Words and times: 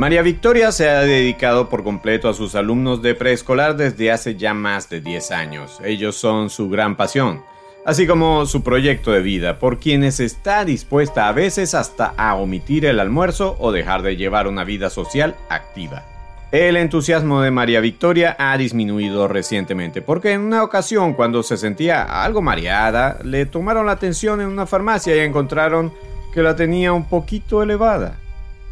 María 0.00 0.22
Victoria 0.22 0.72
se 0.72 0.88
ha 0.88 1.00
dedicado 1.02 1.68
por 1.68 1.84
completo 1.84 2.30
a 2.30 2.32
sus 2.32 2.54
alumnos 2.54 3.02
de 3.02 3.14
preescolar 3.14 3.76
desde 3.76 4.10
hace 4.10 4.34
ya 4.34 4.54
más 4.54 4.88
de 4.88 5.02
10 5.02 5.30
años. 5.30 5.78
Ellos 5.84 6.16
son 6.16 6.48
su 6.48 6.70
gran 6.70 6.96
pasión, 6.96 7.42
así 7.84 8.06
como 8.06 8.46
su 8.46 8.62
proyecto 8.62 9.12
de 9.12 9.20
vida, 9.20 9.58
por 9.58 9.78
quienes 9.78 10.18
está 10.18 10.64
dispuesta 10.64 11.28
a 11.28 11.32
veces 11.32 11.74
hasta 11.74 12.14
a 12.16 12.34
omitir 12.36 12.86
el 12.86 12.98
almuerzo 12.98 13.56
o 13.58 13.72
dejar 13.72 14.00
de 14.00 14.16
llevar 14.16 14.48
una 14.48 14.64
vida 14.64 14.88
social 14.88 15.36
activa. 15.50 16.06
El 16.50 16.78
entusiasmo 16.78 17.42
de 17.42 17.50
María 17.50 17.80
Victoria 17.80 18.36
ha 18.38 18.56
disminuido 18.56 19.28
recientemente 19.28 20.00
porque 20.00 20.32
en 20.32 20.40
una 20.40 20.62
ocasión 20.64 21.12
cuando 21.12 21.42
se 21.42 21.58
sentía 21.58 22.24
algo 22.24 22.40
mareada, 22.40 23.18
le 23.22 23.44
tomaron 23.44 23.84
la 23.84 23.92
atención 23.92 24.40
en 24.40 24.46
una 24.46 24.64
farmacia 24.64 25.14
y 25.14 25.18
encontraron 25.18 25.92
que 26.32 26.42
la 26.42 26.56
tenía 26.56 26.94
un 26.94 27.06
poquito 27.06 27.62
elevada. 27.62 28.16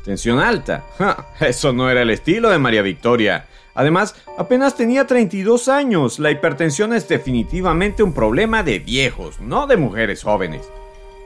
Tensión 0.09 0.39
alta. 0.39 0.85
eso 1.41 1.75
no 1.75 1.91
era 1.91 2.01
el 2.01 2.09
estilo 2.09 2.49
de 2.49 2.59
María 2.59 2.81
Victoria. 2.81 3.45
Además, 3.75 4.15
apenas 4.39 4.75
tenía 4.75 5.07
32 5.07 5.69
años. 5.69 6.19
La 6.19 6.31
hipertensión 6.31 6.95
es 6.95 7.07
definitivamente 7.07 8.03
un 8.03 8.15
problema 8.15 8.63
de 8.63 8.79
viejos, 8.79 9.39
no 9.39 9.67
de 9.67 9.77
mujeres 9.77 10.23
jóvenes. 10.23 10.67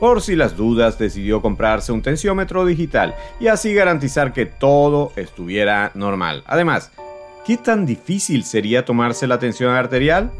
Por 0.00 0.20
si 0.20 0.34
las 0.34 0.56
dudas, 0.56 0.98
decidió 0.98 1.40
comprarse 1.40 1.92
un 1.92 2.02
tensiómetro 2.02 2.66
digital 2.66 3.14
y 3.38 3.46
así 3.46 3.72
garantizar 3.72 4.32
que 4.32 4.46
todo 4.46 5.12
estuviera 5.14 5.92
normal. 5.94 6.42
Además, 6.48 6.90
¿qué 7.46 7.58
tan 7.58 7.86
difícil 7.86 8.42
sería 8.42 8.84
tomarse 8.84 9.28
la 9.28 9.38
tensión 9.38 9.70
arterial? 9.70 10.32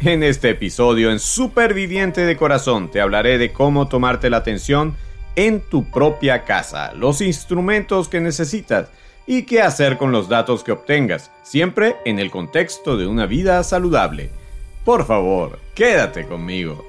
En 0.00 0.24
este 0.24 0.50
episodio 0.50 1.12
en 1.12 1.20
Superviviente 1.20 2.22
de 2.22 2.36
Corazón 2.36 2.90
te 2.90 3.00
hablaré 3.00 3.38
de 3.38 3.52
cómo 3.52 3.86
tomarte 3.86 4.30
la 4.30 4.42
tensión 4.42 4.96
en 5.38 5.60
tu 5.60 5.84
propia 5.84 6.42
casa, 6.42 6.92
los 6.94 7.20
instrumentos 7.20 8.08
que 8.08 8.20
necesitas 8.20 8.88
y 9.24 9.44
qué 9.44 9.62
hacer 9.62 9.96
con 9.96 10.10
los 10.10 10.28
datos 10.28 10.64
que 10.64 10.72
obtengas, 10.72 11.30
siempre 11.44 11.94
en 12.04 12.18
el 12.18 12.32
contexto 12.32 12.96
de 12.96 13.06
una 13.06 13.24
vida 13.26 13.62
saludable. 13.62 14.30
Por 14.84 15.06
favor, 15.06 15.60
quédate 15.76 16.26
conmigo. 16.26 16.84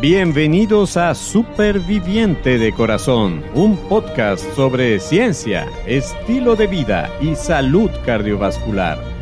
Bienvenidos 0.00 0.96
a 0.96 1.14
Superviviente 1.14 2.58
de 2.58 2.72
Corazón, 2.72 3.44
un 3.54 3.76
podcast 3.76 4.44
sobre 4.56 4.98
ciencia, 4.98 5.68
estilo 5.86 6.56
de 6.56 6.66
vida 6.66 7.12
y 7.20 7.36
salud 7.36 7.90
cardiovascular. 8.04 9.21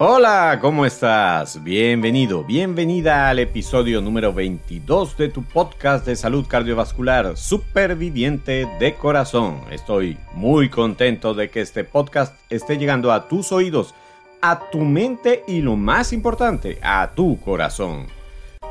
Hola, 0.00 0.60
¿cómo 0.60 0.86
estás? 0.86 1.64
Bienvenido, 1.64 2.44
bienvenida 2.44 3.28
al 3.28 3.40
episodio 3.40 4.00
número 4.00 4.32
22 4.32 5.16
de 5.16 5.28
tu 5.28 5.42
podcast 5.42 6.06
de 6.06 6.14
salud 6.14 6.46
cardiovascular, 6.46 7.36
Superviviente 7.36 8.68
de 8.78 8.94
Corazón. 8.94 9.62
Estoy 9.72 10.16
muy 10.34 10.68
contento 10.68 11.34
de 11.34 11.50
que 11.50 11.62
este 11.62 11.82
podcast 11.82 12.32
esté 12.48 12.78
llegando 12.78 13.10
a 13.10 13.26
tus 13.26 13.50
oídos, 13.50 13.92
a 14.40 14.70
tu 14.70 14.82
mente 14.82 15.42
y 15.48 15.62
lo 15.62 15.74
más 15.74 16.12
importante, 16.12 16.78
a 16.80 17.10
tu 17.16 17.40
corazón. 17.40 18.06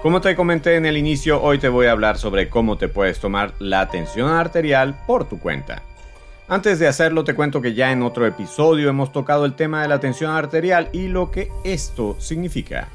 Como 0.02 0.22
te 0.22 0.34
comenté 0.34 0.78
en 0.78 0.86
el 0.86 0.96
inicio, 0.96 1.42
hoy 1.44 1.58
te 1.58 1.68
voy 1.68 1.88
a 1.88 1.92
hablar 1.92 2.18
sobre 2.18 2.48
cómo 2.48 2.78
te 2.78 2.88
puedes 2.88 3.20
tomar 3.20 3.52
la 3.60 3.90
tensión 3.90 4.30
arterial 4.30 4.98
por 5.06 5.28
tu 5.28 5.40
cuenta. 5.40 5.84
Antes 6.50 6.80
de 6.80 6.88
hacerlo 6.88 7.26
te 7.26 7.36
cuento 7.36 7.62
que 7.62 7.74
ya 7.74 7.92
en 7.92 8.02
otro 8.02 8.26
episodio 8.26 8.90
hemos 8.90 9.12
tocado 9.12 9.44
el 9.44 9.56
tema 9.56 9.82
de 9.82 9.90
la 9.90 10.00
tensión 10.00 10.32
arterial 10.32 10.88
y 10.94 11.10
lo 11.10 11.30
que 11.30 11.52
esto 11.66 12.16
significa. 12.20 12.88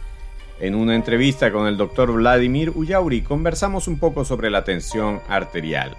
En 0.59 0.75
una 0.75 0.95
entrevista 0.95 1.53
con 1.53 1.67
el 1.67 1.77
doctor 1.77 2.11
Vladimir 2.13 2.71
Uyauri 2.75 3.21
conversamos 3.21 3.89
un 3.89 3.99
poco 3.99 4.25
sobre 4.25 4.49
la 4.49 4.65
tensión 4.65 5.21
arterial. 5.29 5.95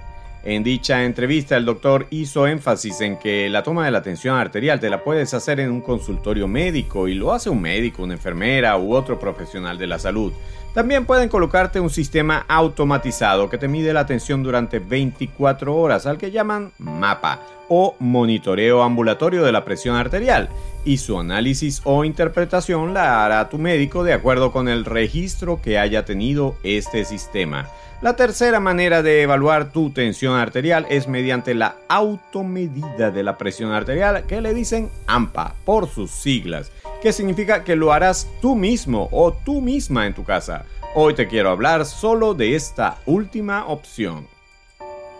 En 0.45 0.61
dicha 0.61 1.05
entrevista 1.05 1.55
el 1.55 1.63
doctor 1.63 2.05
hizo 2.09 2.47
énfasis 2.47 2.99
en 2.99 3.17
que 3.17 3.49
la 3.49 3.63
toma 3.63 3.85
de 3.85 3.91
la 3.91 4.01
tensión 4.01 4.35
arterial 4.35 4.77
te 4.77 4.89
la 4.89 5.01
puedes 5.01 5.33
hacer 5.33 5.61
en 5.61 5.71
un 5.71 5.79
consultorio 5.79 6.49
médico 6.49 7.07
y 7.07 7.13
lo 7.13 7.31
hace 7.31 7.49
un 7.49 7.61
médico, 7.61 8.03
una 8.03 8.15
enfermera 8.15 8.77
u 8.77 8.93
otro 8.93 9.17
profesional 9.17 9.77
de 9.77 9.87
la 9.87 9.99
salud. 9.99 10.33
También 10.73 11.05
pueden 11.05 11.29
colocarte 11.29 11.79
un 11.79 11.89
sistema 11.89 12.45
automatizado 12.49 13.49
que 13.49 13.57
te 13.57 13.69
mide 13.69 13.93
la 13.93 14.05
tensión 14.05 14.43
durante 14.43 14.79
24 14.79 15.73
horas, 15.73 16.05
al 16.05 16.17
que 16.17 16.31
llaman 16.31 16.73
MAPA 16.77 17.39
o 17.75 17.95
monitoreo 17.97 18.83
ambulatorio 18.83 19.43
de 19.43 19.51
la 19.51 19.65
presión 19.65 19.95
arterial, 19.95 20.49
y 20.85 20.97
su 20.97 21.17
análisis 21.17 21.81
o 21.85 22.05
interpretación 22.05 22.93
la 22.93 23.25
hará 23.25 23.49
tu 23.49 23.57
médico 23.57 24.03
de 24.03 24.13
acuerdo 24.13 24.51
con 24.51 24.67
el 24.67 24.85
registro 24.85 25.59
que 25.59 25.79
haya 25.79 26.05
tenido 26.05 26.55
este 26.63 27.03
sistema. 27.03 27.67
La 28.03 28.15
tercera 28.15 28.59
manera 28.59 29.01
de 29.01 29.23
evaluar 29.23 29.71
tu 29.71 29.89
tensión 29.89 30.35
arterial 30.35 30.85
es 30.89 31.07
mediante 31.07 31.55
la 31.55 31.77
automedida 31.87 33.09
de 33.09 33.23
la 33.23 33.39
presión 33.39 33.71
arterial 33.71 34.25
que 34.27 34.41
le 34.41 34.53
dicen 34.53 34.91
AMPA 35.07 35.55
por 35.65 35.87
sus 35.87 36.11
siglas, 36.11 36.71
que 37.01 37.11
significa 37.11 37.63
que 37.63 37.75
lo 37.75 37.91
harás 37.91 38.27
tú 38.39 38.55
mismo 38.55 39.09
o 39.11 39.33
tú 39.33 39.61
misma 39.61 40.05
en 40.05 40.13
tu 40.13 40.23
casa. 40.23 40.65
Hoy 40.93 41.15
te 41.15 41.27
quiero 41.27 41.49
hablar 41.49 41.85
solo 41.85 42.35
de 42.35 42.55
esta 42.55 42.97
última 43.07 43.65
opción. 43.65 44.32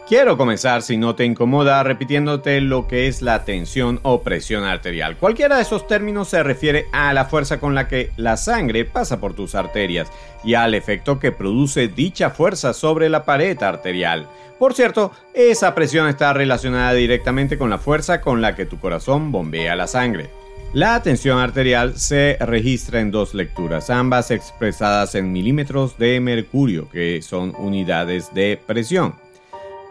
Quiero 0.05 0.37
comenzar, 0.37 0.81
si 0.81 0.97
no 0.97 1.15
te 1.15 1.23
incomoda, 1.23 1.81
repitiéndote 1.81 2.59
lo 2.59 2.87
que 2.87 3.07
es 3.07 3.21
la 3.21 3.45
tensión 3.45 4.01
o 4.03 4.21
presión 4.21 4.65
arterial. 4.65 5.15
Cualquiera 5.15 5.55
de 5.55 5.61
esos 5.61 5.87
términos 5.87 6.27
se 6.27 6.43
refiere 6.43 6.87
a 6.91 7.13
la 7.13 7.23
fuerza 7.23 7.57
con 7.61 7.73
la 7.73 7.87
que 7.87 8.11
la 8.17 8.35
sangre 8.35 8.83
pasa 8.83 9.21
por 9.21 9.33
tus 9.33 9.55
arterias 9.55 10.11
y 10.43 10.55
al 10.55 10.73
efecto 10.73 11.19
que 11.19 11.31
produce 11.31 11.87
dicha 11.87 12.31
fuerza 12.31 12.73
sobre 12.73 13.07
la 13.07 13.23
pared 13.23 13.61
arterial. 13.63 14.27
Por 14.59 14.73
cierto, 14.73 15.13
esa 15.33 15.73
presión 15.73 16.09
está 16.09 16.33
relacionada 16.33 16.93
directamente 16.93 17.57
con 17.57 17.69
la 17.69 17.77
fuerza 17.77 18.19
con 18.19 18.41
la 18.41 18.55
que 18.57 18.65
tu 18.65 18.79
corazón 18.79 19.31
bombea 19.31 19.73
la 19.77 19.87
sangre. 19.87 20.29
La 20.73 21.01
tensión 21.01 21.39
arterial 21.39 21.97
se 21.97 22.35
registra 22.41 22.99
en 22.99 23.09
dos 23.09 23.33
lecturas, 23.33 23.89
ambas 23.89 24.31
expresadas 24.31 25.15
en 25.15 25.31
milímetros 25.31 25.97
de 25.97 26.19
mercurio, 26.19 26.89
que 26.89 27.21
son 27.21 27.53
unidades 27.57 28.33
de 28.33 28.59
presión. 28.65 29.22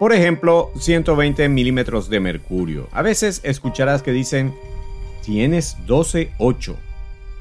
Por 0.02 0.12
ejemplo, 0.12 0.72
120 0.80 1.48
milímetros 1.48 2.10
de 2.10 2.18
mercurio. 2.18 2.88
A 2.90 3.02
veces 3.02 3.40
escucharás 3.44 4.02
que 4.02 4.10
dicen, 4.10 4.52
tienes 5.24 5.76
12,8. 5.86 6.74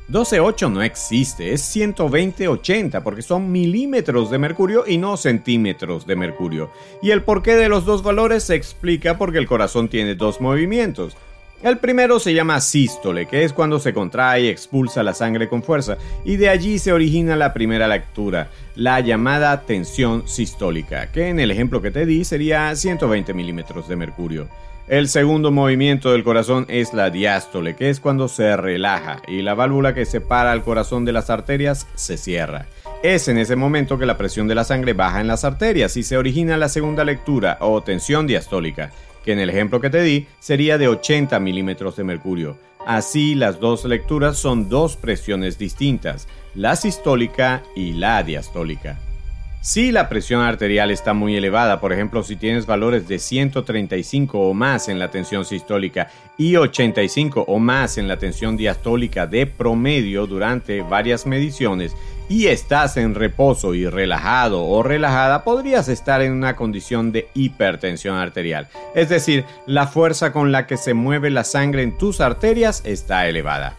12,8 0.07 0.71
no 0.71 0.83
existe, 0.83 1.53
es 1.53 1.75
120,80 1.75 3.01
porque 3.01 3.23
son 3.23 3.51
milímetros 3.51 4.29
de 4.29 4.37
mercurio 4.37 4.83
y 4.85 4.99
no 4.99 5.17
centímetros 5.17 6.05
de 6.05 6.15
mercurio. 6.15 6.69
Y 7.01 7.09
el 7.09 7.23
porqué 7.23 7.55
de 7.55 7.67
los 7.67 7.83
dos 7.83 8.03
valores 8.03 8.43
se 8.43 8.53
explica 8.53 9.17
porque 9.17 9.39
el 9.39 9.47
corazón 9.47 9.89
tiene 9.89 10.13
dos 10.13 10.39
movimientos. 10.39 11.17
El 11.63 11.77
primero 11.77 12.19
se 12.19 12.33
llama 12.33 12.59
sístole, 12.59 13.27
que 13.27 13.43
es 13.43 13.53
cuando 13.53 13.79
se 13.79 13.93
contrae 13.93 14.41
y 14.41 14.47
expulsa 14.47 15.03
la 15.03 15.13
sangre 15.13 15.47
con 15.47 15.61
fuerza, 15.61 15.95
y 16.25 16.37
de 16.37 16.49
allí 16.49 16.79
se 16.79 16.91
origina 16.91 17.35
la 17.35 17.53
primera 17.53 17.87
lectura, 17.87 18.49
la 18.75 18.99
llamada 18.99 19.61
tensión 19.61 20.27
sistólica, 20.27 21.11
que 21.11 21.29
en 21.29 21.39
el 21.39 21.51
ejemplo 21.51 21.79
que 21.79 21.91
te 21.91 22.07
di 22.07 22.25
sería 22.25 22.75
120 22.75 23.35
milímetros 23.35 23.87
de 23.87 23.95
mercurio. 23.95 24.47
El 24.87 25.07
segundo 25.07 25.51
movimiento 25.51 26.11
del 26.11 26.23
corazón 26.23 26.65
es 26.67 26.95
la 26.95 27.11
diástole, 27.11 27.75
que 27.75 27.91
es 27.91 27.99
cuando 27.99 28.27
se 28.27 28.57
relaja 28.57 29.21
y 29.27 29.43
la 29.43 29.53
válvula 29.53 29.93
que 29.93 30.05
separa 30.05 30.51
al 30.51 30.63
corazón 30.63 31.05
de 31.05 31.11
las 31.11 31.29
arterias 31.29 31.85
se 31.93 32.17
cierra. 32.17 32.65
Es 33.03 33.27
en 33.27 33.37
ese 33.37 33.55
momento 33.55 33.99
que 33.99 34.07
la 34.07 34.17
presión 34.17 34.47
de 34.47 34.55
la 34.55 34.63
sangre 34.63 34.93
baja 34.93 35.21
en 35.21 35.27
las 35.27 35.45
arterias 35.45 35.95
y 35.95 36.01
se 36.01 36.17
origina 36.17 36.57
la 36.57 36.69
segunda 36.69 37.03
lectura 37.03 37.57
o 37.61 37.81
tensión 37.83 38.25
diastólica 38.25 38.91
que 39.23 39.33
en 39.33 39.39
el 39.39 39.49
ejemplo 39.49 39.81
que 39.81 39.89
te 39.89 40.01
di 40.01 40.27
sería 40.39 40.77
de 40.77 40.87
80 40.87 41.39
milímetros 41.39 41.95
de 41.95 42.03
mercurio. 42.03 42.57
Así 42.85 43.35
las 43.35 43.59
dos 43.59 43.85
lecturas 43.85 44.37
son 44.37 44.67
dos 44.67 44.97
presiones 44.97 45.57
distintas, 45.57 46.27
la 46.55 46.75
sistólica 46.75 47.63
y 47.75 47.93
la 47.93 48.23
diastólica. 48.23 48.99
Si 49.61 49.91
la 49.91 50.09
presión 50.09 50.41
arterial 50.41 50.89
está 50.89 51.13
muy 51.13 51.35
elevada, 51.35 51.79
por 51.79 51.93
ejemplo, 51.93 52.23
si 52.23 52.35
tienes 52.35 52.65
valores 52.65 53.07
de 53.07 53.19
135 53.19 54.39
o 54.39 54.55
más 54.55 54.89
en 54.89 54.97
la 54.97 55.11
tensión 55.11 55.45
sistólica 55.45 56.09
y 56.35 56.55
85 56.55 57.45
o 57.47 57.59
más 57.59 57.99
en 57.99 58.07
la 58.07 58.17
tensión 58.17 58.57
diastólica 58.57 59.27
de 59.27 59.45
promedio 59.45 60.25
durante 60.25 60.81
varias 60.81 61.27
mediciones 61.27 61.95
y 62.31 62.47
estás 62.47 62.95
en 62.95 63.13
reposo 63.13 63.73
y 63.73 63.85
relajado 63.89 64.63
o 64.63 64.83
relajada, 64.83 65.43
podrías 65.43 65.89
estar 65.89 66.21
en 66.21 66.31
una 66.31 66.55
condición 66.55 67.11
de 67.11 67.27
hipertensión 67.33 68.15
arterial. 68.15 68.69
Es 68.95 69.09
decir, 69.09 69.43
la 69.67 69.85
fuerza 69.85 70.31
con 70.31 70.53
la 70.53 70.65
que 70.65 70.77
se 70.77 70.93
mueve 70.93 71.29
la 71.29 71.43
sangre 71.43 71.83
en 71.83 71.97
tus 71.97 72.21
arterias 72.21 72.83
está 72.85 73.27
elevada 73.27 73.75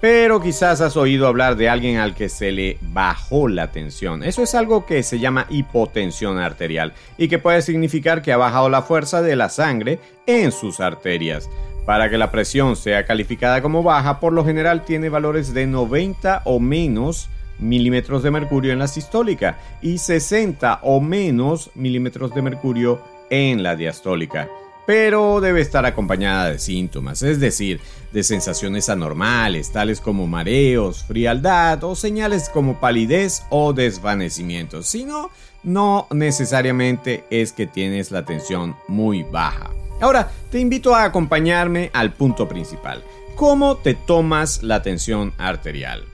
pero 0.00 0.42
quizás 0.42 0.82
has 0.82 0.98
oído 0.98 1.26
hablar 1.26 1.56
de 1.56 1.70
alguien 1.70 1.96
al 1.96 2.14
que 2.14 2.28
se 2.28 2.52
le 2.52 2.76
bajó 2.82 3.48
la 3.48 3.72
tensión. 3.72 4.22
Eso 4.22 4.42
es 4.42 4.54
algo 4.54 4.84
que 4.84 5.02
se 5.02 5.18
llama 5.18 5.46
hipotensión 5.48 6.36
arterial 6.36 6.92
y 7.16 7.28
que 7.28 7.38
puede 7.38 7.62
significar 7.62 8.20
que 8.20 8.30
ha 8.30 8.36
bajado 8.36 8.68
la 8.68 8.82
fuerza 8.82 9.22
de 9.22 9.34
la 9.34 9.48
sangre 9.48 9.98
en 10.26 10.52
sus 10.52 10.80
arterias. 10.80 11.48
Para 11.86 12.10
que 12.10 12.18
la 12.18 12.30
presión 12.30 12.76
sea 12.76 13.06
calificada 13.06 13.62
como 13.62 13.82
baja, 13.82 14.20
por 14.20 14.34
lo 14.34 14.44
general 14.44 14.84
tiene 14.84 15.08
valores 15.08 15.54
de 15.54 15.66
90 15.66 16.42
o 16.44 16.60
menos 16.60 17.30
milímetros 17.58 18.22
de 18.22 18.30
mercurio 18.30 18.72
en 18.72 18.78
la 18.78 18.88
sistólica 18.88 19.58
y 19.82 19.98
60 19.98 20.80
o 20.82 21.00
menos 21.00 21.70
milímetros 21.74 22.34
de 22.34 22.42
mercurio 22.42 23.00
en 23.30 23.62
la 23.62 23.76
diastólica 23.76 24.48
pero 24.86 25.40
debe 25.40 25.60
estar 25.60 25.86
acompañada 25.86 26.50
de 26.50 26.58
síntomas, 26.58 27.22
es 27.22 27.40
decir, 27.40 27.80
de 28.12 28.22
sensaciones 28.22 28.88
anormales, 28.88 29.72
tales 29.72 30.00
como 30.00 30.26
mareos, 30.26 31.04
frialdad 31.04 31.82
o 31.84 31.94
señales 31.96 32.48
como 32.48 32.80
palidez 32.80 33.44
o 33.50 33.72
desvanecimiento. 33.72 34.82
Si 34.82 35.04
no, 35.04 35.30
no 35.62 36.06
necesariamente 36.10 37.24
es 37.30 37.52
que 37.52 37.66
tienes 37.66 38.10
la 38.10 38.24
tensión 38.24 38.76
muy 38.88 39.22
baja. 39.22 39.70
Ahora, 40.00 40.30
te 40.50 40.58
invito 40.58 40.94
a 40.94 41.04
acompañarme 41.04 41.90
al 41.94 42.12
punto 42.12 42.48
principal. 42.48 43.02
¿Cómo 43.36 43.76
te 43.76 43.94
tomas 43.94 44.62
la 44.62 44.82
tensión 44.82 45.32
arterial? 45.38 46.04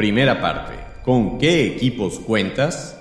Primera 0.00 0.40
parte. 0.40 0.72
¿Con 1.04 1.36
qué 1.36 1.66
equipos 1.66 2.20
cuentas? 2.20 2.96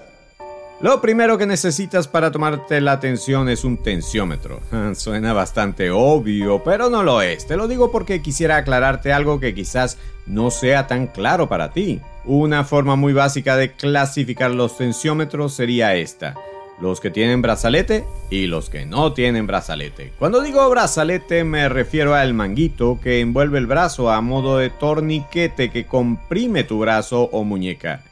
Lo 0.81 0.99
primero 0.99 1.37
que 1.37 1.45
necesitas 1.45 2.09
para 2.09 2.29
tomarte 2.29 2.81
la 2.81 2.91
atención 2.91 3.47
es 3.47 3.63
un 3.63 3.81
tensiómetro. 3.81 4.59
Suena 4.95 5.31
bastante 5.31 5.91
obvio, 5.91 6.61
pero 6.61 6.89
no 6.89 7.01
lo 7.01 7.21
es. 7.21 7.47
Te 7.47 7.55
lo 7.55 7.69
digo 7.69 7.89
porque 7.89 8.21
quisiera 8.21 8.57
aclararte 8.57 9.13
algo 9.13 9.39
que 9.39 9.55
quizás 9.55 9.97
no 10.25 10.51
sea 10.51 10.87
tan 10.87 11.07
claro 11.07 11.47
para 11.47 11.71
ti. 11.71 12.01
Una 12.25 12.65
forma 12.65 12.97
muy 12.97 13.13
básica 13.13 13.55
de 13.55 13.71
clasificar 13.71 14.51
los 14.51 14.75
tensiómetros 14.75 15.53
sería 15.53 15.95
esta. 15.95 16.35
Los 16.81 17.01
que 17.01 17.11
tienen 17.11 17.41
brazalete 17.41 18.05
y 18.29 18.47
los 18.47 18.69
que 18.69 18.85
no 18.85 19.13
tienen 19.13 19.47
brazalete. 19.47 20.13
Cuando 20.17 20.41
digo 20.41 20.69
brazalete 20.69 21.43
me 21.43 21.67
refiero 21.67 22.15
al 22.15 22.33
manguito 22.33 22.99
que 23.01 23.19
envuelve 23.19 23.57
el 23.57 23.67
brazo 23.67 24.09
a 24.09 24.21
modo 24.21 24.57
de 24.57 24.69
torniquete 24.69 25.71
que 25.71 25.85
comprime 25.85 26.63
tu 26.63 26.79
brazo 26.79 27.23
o 27.31 27.43
muñeca. 27.43 28.03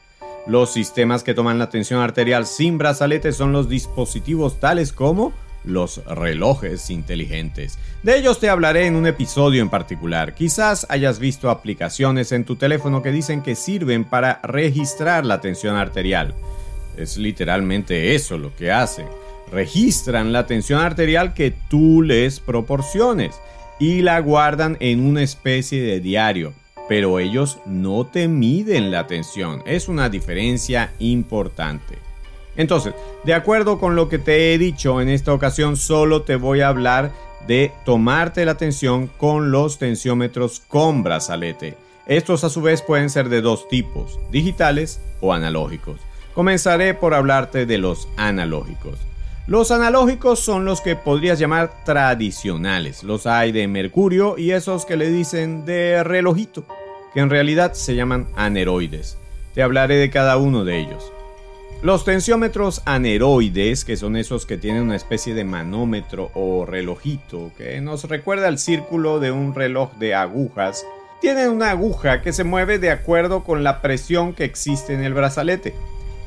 Los 0.47 0.71
sistemas 0.71 1.23
que 1.23 1.33
toman 1.33 1.59
la 1.59 1.69
tensión 1.69 2.01
arterial 2.01 2.45
sin 2.45 2.77
brazalete 2.77 3.31
son 3.33 3.51
los 3.51 3.67
dispositivos 3.67 4.59
tales 4.59 4.93
como 4.93 5.33
los 5.67 6.03
relojes 6.05 6.89
inteligentes. 6.89 7.77
De 8.03 8.17
ellos 8.17 8.39
te 8.39 8.49
hablaré 8.49 8.87
en 8.87 8.95
un 8.95 9.05
episodio 9.05 9.61
en 9.61 9.69
particular. 9.69 10.33
Quizás 10.33 10.87
hayas 10.89 11.19
visto 11.19 11.49
aplicaciones 11.49 12.31
en 12.31 12.45
tu 12.45 12.55
teléfono 12.55 13.01
que 13.01 13.11
dicen 13.11 13.41
que 13.41 13.55
sirven 13.55 14.05
para 14.05 14.39
registrar 14.43 15.25
la 15.25 15.41
tensión 15.41 15.75
arterial. 15.75 16.33
Es 16.97 17.17
literalmente 17.17 18.15
eso 18.15 18.37
lo 18.37 18.55
que 18.55 18.71
hacen. 18.71 19.07
Registran 19.51 20.33
la 20.33 20.45
tensión 20.45 20.81
arterial 20.81 21.33
que 21.33 21.53
tú 21.69 22.01
les 22.01 22.39
proporciones 22.39 23.39
y 23.79 24.01
la 24.01 24.19
guardan 24.19 24.77
en 24.79 25.05
una 25.05 25.23
especie 25.23 25.81
de 25.81 25.99
diario 25.99 26.53
pero 26.87 27.19
ellos 27.19 27.59
no 27.65 28.05
te 28.05 28.27
miden 28.27 28.91
la 28.91 29.07
tensión. 29.07 29.61
Es 29.65 29.87
una 29.87 30.09
diferencia 30.09 30.93
importante. 30.99 31.99
Entonces, 32.55 32.93
de 33.23 33.33
acuerdo 33.33 33.79
con 33.79 33.95
lo 33.95 34.09
que 34.09 34.17
te 34.17 34.53
he 34.53 34.57
dicho 34.57 35.01
en 35.01 35.09
esta 35.09 35.33
ocasión, 35.33 35.77
solo 35.77 36.23
te 36.23 36.37
voy 36.37 36.61
a 36.61 36.69
hablar 36.69 37.11
de 37.45 37.71
tomarte 37.85 38.45
la 38.45 38.55
tensión 38.55 39.07
con 39.07 39.51
los 39.51 39.77
tensiómetros 39.77 40.61
con 40.67 41.03
brazalete. 41.03 41.77
Estos 42.07 42.43
a 42.43 42.49
su 42.49 42.61
vez 42.61 42.81
pueden 42.81 43.09
ser 43.09 43.29
de 43.29 43.41
dos 43.41 43.67
tipos, 43.67 44.19
digitales 44.31 45.01
o 45.21 45.33
analógicos. 45.33 45.99
Comenzaré 46.37 46.93
por 46.93 47.15
hablarte 47.15 47.65
de 47.65 47.79
los 47.79 48.07
analógicos. 48.15 48.99
Los 49.47 49.71
analógicos 49.71 50.39
son 50.39 50.65
los 50.65 50.81
que 50.81 50.95
podrías 50.95 51.39
llamar 51.39 51.83
tradicionales. 51.83 53.01
Los 53.01 53.25
hay 53.25 53.51
de 53.51 53.67
mercurio 53.67 54.37
y 54.37 54.51
esos 54.51 54.85
que 54.85 54.97
le 54.97 55.09
dicen 55.09 55.65
de 55.65 56.03
relojito, 56.03 56.63
que 57.15 57.21
en 57.21 57.31
realidad 57.31 57.73
se 57.73 57.95
llaman 57.95 58.27
aneroides. 58.35 59.17
Te 59.55 59.63
hablaré 59.63 59.95
de 59.95 60.11
cada 60.11 60.37
uno 60.37 60.63
de 60.63 60.77
ellos. 60.77 61.11
Los 61.81 62.05
tensiómetros 62.05 62.83
aneroides, 62.85 63.83
que 63.83 63.97
son 63.97 64.15
esos 64.15 64.45
que 64.45 64.59
tienen 64.59 64.83
una 64.83 64.95
especie 64.95 65.33
de 65.33 65.43
manómetro 65.43 66.29
o 66.35 66.67
relojito, 66.67 67.49
que 67.57 67.81
nos 67.81 68.03
recuerda 68.03 68.47
al 68.47 68.59
círculo 68.59 69.19
de 69.19 69.31
un 69.31 69.55
reloj 69.55 69.91
de 69.95 70.13
agujas, 70.13 70.85
tienen 71.19 71.49
una 71.49 71.71
aguja 71.71 72.21
que 72.21 72.31
se 72.31 72.43
mueve 72.43 72.77
de 72.77 72.91
acuerdo 72.91 73.43
con 73.43 73.63
la 73.63 73.81
presión 73.81 74.33
que 74.33 74.43
existe 74.43 74.93
en 74.93 75.03
el 75.03 75.15
brazalete. 75.15 75.73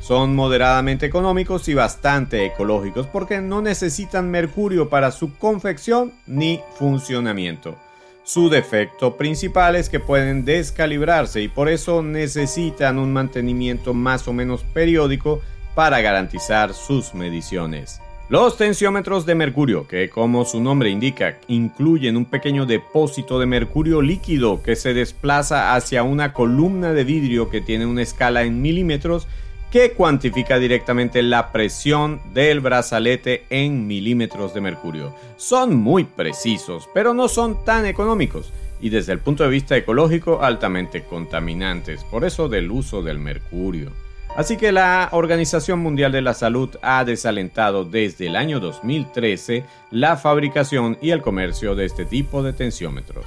Son 0.01 0.35
moderadamente 0.35 1.07
económicos 1.07 1.69
y 1.69 1.75
bastante 1.75 2.47
ecológicos 2.47 3.07
porque 3.07 3.41
no 3.41 3.63
necesitan 3.63 4.31
mercurio 4.31 4.89
para 4.89 5.11
su 5.13 5.37
confección 5.37 6.13
ni 6.27 6.61
funcionamiento. 6.79 7.77
Su 8.25 8.49
defecto 8.49 9.17
principal 9.17 9.77
es 9.77 9.89
que 9.89 10.01
pueden 10.01 10.45
descalibrarse 10.45 11.43
y 11.43 11.49
por 11.49 11.69
eso 11.69 12.03
necesitan 12.03 12.99
un 12.99 13.13
mantenimiento 13.13 13.93
más 13.93 14.27
o 14.29 14.33
menos 14.33 14.63
periódico 14.63 15.43
para 15.75 16.01
garantizar 16.01 16.73
sus 16.73 17.15
mediciones. 17.15 18.01
Los 18.29 18.57
tensiómetros 18.57 19.27
de 19.27 19.35
mercurio, 19.35 19.89
que 19.89 20.09
como 20.09 20.45
su 20.45 20.61
nombre 20.61 20.89
indica, 20.89 21.39
incluyen 21.49 22.17
un 22.17 22.25
pequeño 22.25 22.65
depósito 22.65 23.41
de 23.41 23.47
mercurio 23.47 24.03
líquido 24.03 24.63
que 24.63 24.77
se 24.77 24.95
desplaza 24.95 25.75
hacia 25.75 26.05
una 26.05 26.33
columna 26.33 26.93
de 26.93 27.03
vidrio 27.03 27.51
que 27.51 27.61
tiene 27.61 27.87
una 27.87 28.03
escala 28.03 28.45
en 28.45 28.63
milímetros 28.63 29.27
que 29.71 29.93
cuantifica 29.93 30.59
directamente 30.59 31.23
la 31.23 31.53
presión 31.53 32.21
del 32.35 32.61
brazalete 32.61 33.45
en 33.51 33.87
milímetros 33.87 34.53
de 34.53 34.61
mercurio. 34.61 35.15
Son 35.37 35.77
muy 35.77 36.05
precisos, 36.05 36.89
pero 36.93 37.15
no 37.15 37.29
son 37.29 37.65
tan 37.65 37.87
económicos 37.87 38.53
y 38.81 38.91
desde 38.91 39.13
el 39.13 39.21
punto 39.21 39.45
de 39.45 39.51
vista 39.51 39.77
ecológico 39.77 40.43
altamente 40.43 41.05
contaminantes, 41.05 42.03
por 42.05 42.25
eso 42.25 42.49
del 42.49 42.71
uso 42.71 43.03
del 43.03 43.19
mercurio. 43.19 43.93
Así 44.37 44.57
que 44.57 44.73
la 44.73 45.09
Organización 45.13 45.81
Mundial 45.81 46.13
de 46.13 46.23
la 46.23 46.35
Salud 46.35 46.77
ha 46.83 47.05
desalentado 47.05 47.85
desde 47.85 48.29
el 48.29 48.37
año 48.37 48.61
2013 48.61 49.65
la 49.91 50.17
fabricación 50.17 50.99
y 51.03 51.11
el 51.11 51.21
comercio 51.21 51.75
de 51.75 51.85
este 51.85 52.05
tipo 52.05 52.43
de 52.43 52.53
tensiómetros. 52.53 53.27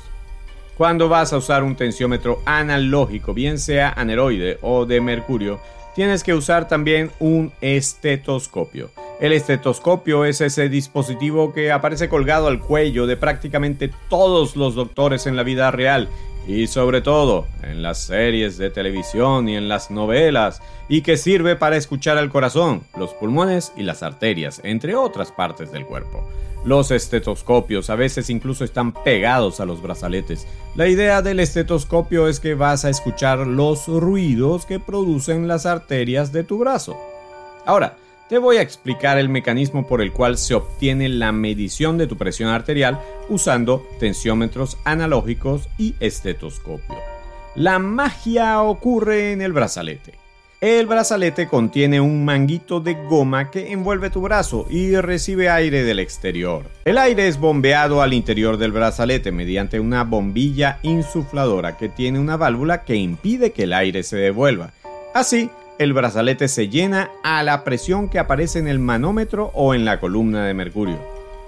Cuando 0.77 1.09
vas 1.09 1.33
a 1.33 1.37
usar 1.37 1.63
un 1.63 1.75
tensiómetro 1.75 2.41
analógico, 2.45 3.33
bien 3.33 3.59
sea 3.59 3.93
aneroide 3.95 4.57
o 4.61 4.85
de 4.85 5.01
mercurio, 5.01 5.59
tienes 5.95 6.23
que 6.23 6.33
usar 6.33 6.67
también 6.67 7.11
un 7.19 7.51
estetoscopio. 7.61 8.91
El 9.19 9.31
estetoscopio 9.31 10.25
es 10.25 10.41
ese 10.41 10.69
dispositivo 10.69 11.53
que 11.53 11.71
aparece 11.71 12.09
colgado 12.09 12.47
al 12.47 12.59
cuello 12.59 13.07
de 13.07 13.15
prácticamente 13.15 13.91
todos 14.09 14.55
los 14.55 14.75
doctores 14.75 15.27
en 15.27 15.35
la 15.35 15.43
vida 15.43 15.71
real 15.71 16.09
y 16.47 16.67
sobre 16.67 17.01
todo 17.01 17.47
en 17.61 17.81
las 17.81 17.99
series 17.99 18.57
de 18.57 18.69
televisión 18.69 19.47
y 19.47 19.55
en 19.55 19.69
las 19.69 19.91
novelas 19.91 20.61
y 20.89 21.01
que 21.01 21.17
sirve 21.17 21.55
para 21.55 21.77
escuchar 21.77 22.17
al 22.17 22.29
corazón, 22.29 22.83
los 22.97 23.13
pulmones 23.13 23.71
y 23.77 23.83
las 23.83 24.03
arterias, 24.03 24.59
entre 24.63 24.95
otras 24.95 25.31
partes 25.31 25.71
del 25.71 25.85
cuerpo. 25.85 26.27
Los 26.65 26.91
estetoscopios 26.91 27.89
a 27.89 27.95
veces 27.95 28.29
incluso 28.29 28.63
están 28.63 28.93
pegados 28.93 29.59
a 29.59 29.65
los 29.65 29.81
brazaletes. 29.81 30.47
La 30.75 30.87
idea 30.87 31.21
del 31.21 31.41
estetoscopio 31.41 32.29
es 32.29 32.39
que 32.39 32.55
vas 32.55 32.85
a 32.85 32.89
escuchar 32.89 33.39
los 33.39 33.87
ruidos 33.87 34.65
que 34.65 34.79
producen 34.79 35.47
las 35.47 35.65
arterias 35.65 36.31
de 36.31 36.45
tu 36.45 36.59
brazo. 36.59 36.97
Ahora, 37.65 37.97
te 38.29 38.37
voy 38.37 38.57
a 38.57 38.61
explicar 38.61 39.17
el 39.17 39.29
mecanismo 39.29 39.85
por 39.85 40.01
el 40.01 40.11
cual 40.11 40.37
se 40.37 40.53
obtiene 40.53 41.09
la 41.09 41.31
medición 41.31 41.97
de 41.97 42.07
tu 42.07 42.17
presión 42.17 42.49
arterial 42.49 42.99
usando 43.29 43.85
tensiómetros 43.99 44.77
analógicos 44.85 45.69
y 45.77 45.95
estetoscopio. 45.99 46.97
La 47.55 47.79
magia 47.79 48.61
ocurre 48.61 49.31
en 49.33 49.41
el 49.41 49.53
brazalete. 49.53 50.23
El 50.61 50.87
brazalete 50.87 51.49
contiene 51.49 51.99
un 51.99 52.23
manguito 52.23 52.79
de 52.79 52.93
goma 52.93 53.51
que 53.51 53.73
envuelve 53.73 54.09
tu 54.09 54.21
brazo 54.21 54.65
y 54.69 54.95
recibe 54.95 55.49
aire 55.49 55.83
del 55.83 55.99
exterior. 55.99 56.63
El 56.85 56.97
aire 56.97 57.27
es 57.27 57.37
bombeado 57.37 58.01
al 58.01 58.13
interior 58.13 58.55
del 58.55 58.71
brazalete 58.71 59.33
mediante 59.33 59.81
una 59.81 60.05
bombilla 60.05 60.79
insufladora 60.81 61.75
que 61.75 61.89
tiene 61.89 62.17
una 62.17 62.37
válvula 62.37 62.85
que 62.85 62.95
impide 62.95 63.51
que 63.51 63.63
el 63.63 63.73
aire 63.73 64.03
se 64.03 64.15
devuelva. 64.15 64.71
Así, 65.13 65.49
el 65.79 65.93
brazalete 65.93 66.47
se 66.47 66.69
llena 66.69 67.11
a 67.23 67.43
la 67.43 67.63
presión 67.63 68.09
que 68.09 68.19
aparece 68.19 68.59
en 68.59 68.67
el 68.67 68.79
manómetro 68.79 69.51
o 69.53 69.73
en 69.73 69.85
la 69.85 69.99
columna 69.99 70.45
de 70.45 70.53
mercurio. 70.53 70.99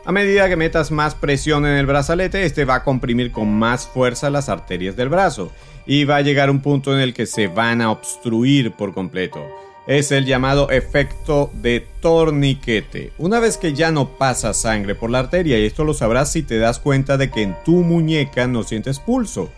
A 0.05 0.11
medida 0.11 0.47
que 0.47 0.55
metas 0.55 0.91
más 0.91 1.15
presión 1.15 1.65
en 1.65 1.77
el 1.77 1.85
brazalete, 1.85 2.45
este 2.45 2.65
va 2.65 2.75
a 2.75 2.83
comprimir 2.83 3.31
con 3.31 3.51
más 3.51 3.87
fuerza 3.87 4.29
las 4.29 4.49
arterias 4.49 4.95
del 4.95 5.09
brazo 5.09 5.51
y 5.87 6.05
va 6.05 6.17
a 6.17 6.21
llegar 6.21 6.49
un 6.49 6.61
punto 6.61 6.93
en 6.93 6.99
el 6.99 7.13
que 7.13 7.25
se 7.25 7.47
van 7.47 7.81
a 7.81 7.91
obstruir 7.91 8.71
por 8.71 8.93
completo. 8.93 9.43
Es 9.87 10.11
el 10.11 10.25
llamado 10.25 10.69
efecto 10.69 11.51
de 11.53 11.87
torniquete. 12.01 13.13
Una 13.17 13.39
vez 13.39 13.57
que 13.57 13.73
ya 13.73 13.91
no 13.91 14.17
pasa 14.17 14.53
sangre 14.53 14.95
por 14.95 15.11
la 15.11 15.19
arteria, 15.19 15.59
y 15.59 15.65
esto 15.65 15.83
lo 15.83 15.93
sabrás 15.93 16.31
si 16.31 16.43
te 16.43 16.57
das 16.57 16.79
cuenta 16.79 17.17
de 17.17 17.29
que 17.29 17.43
en 17.43 17.55
tu 17.63 17.77
muñeca 17.77 18.47
no 18.47 18.63
sientes 18.63 18.99
pulso 18.99 19.51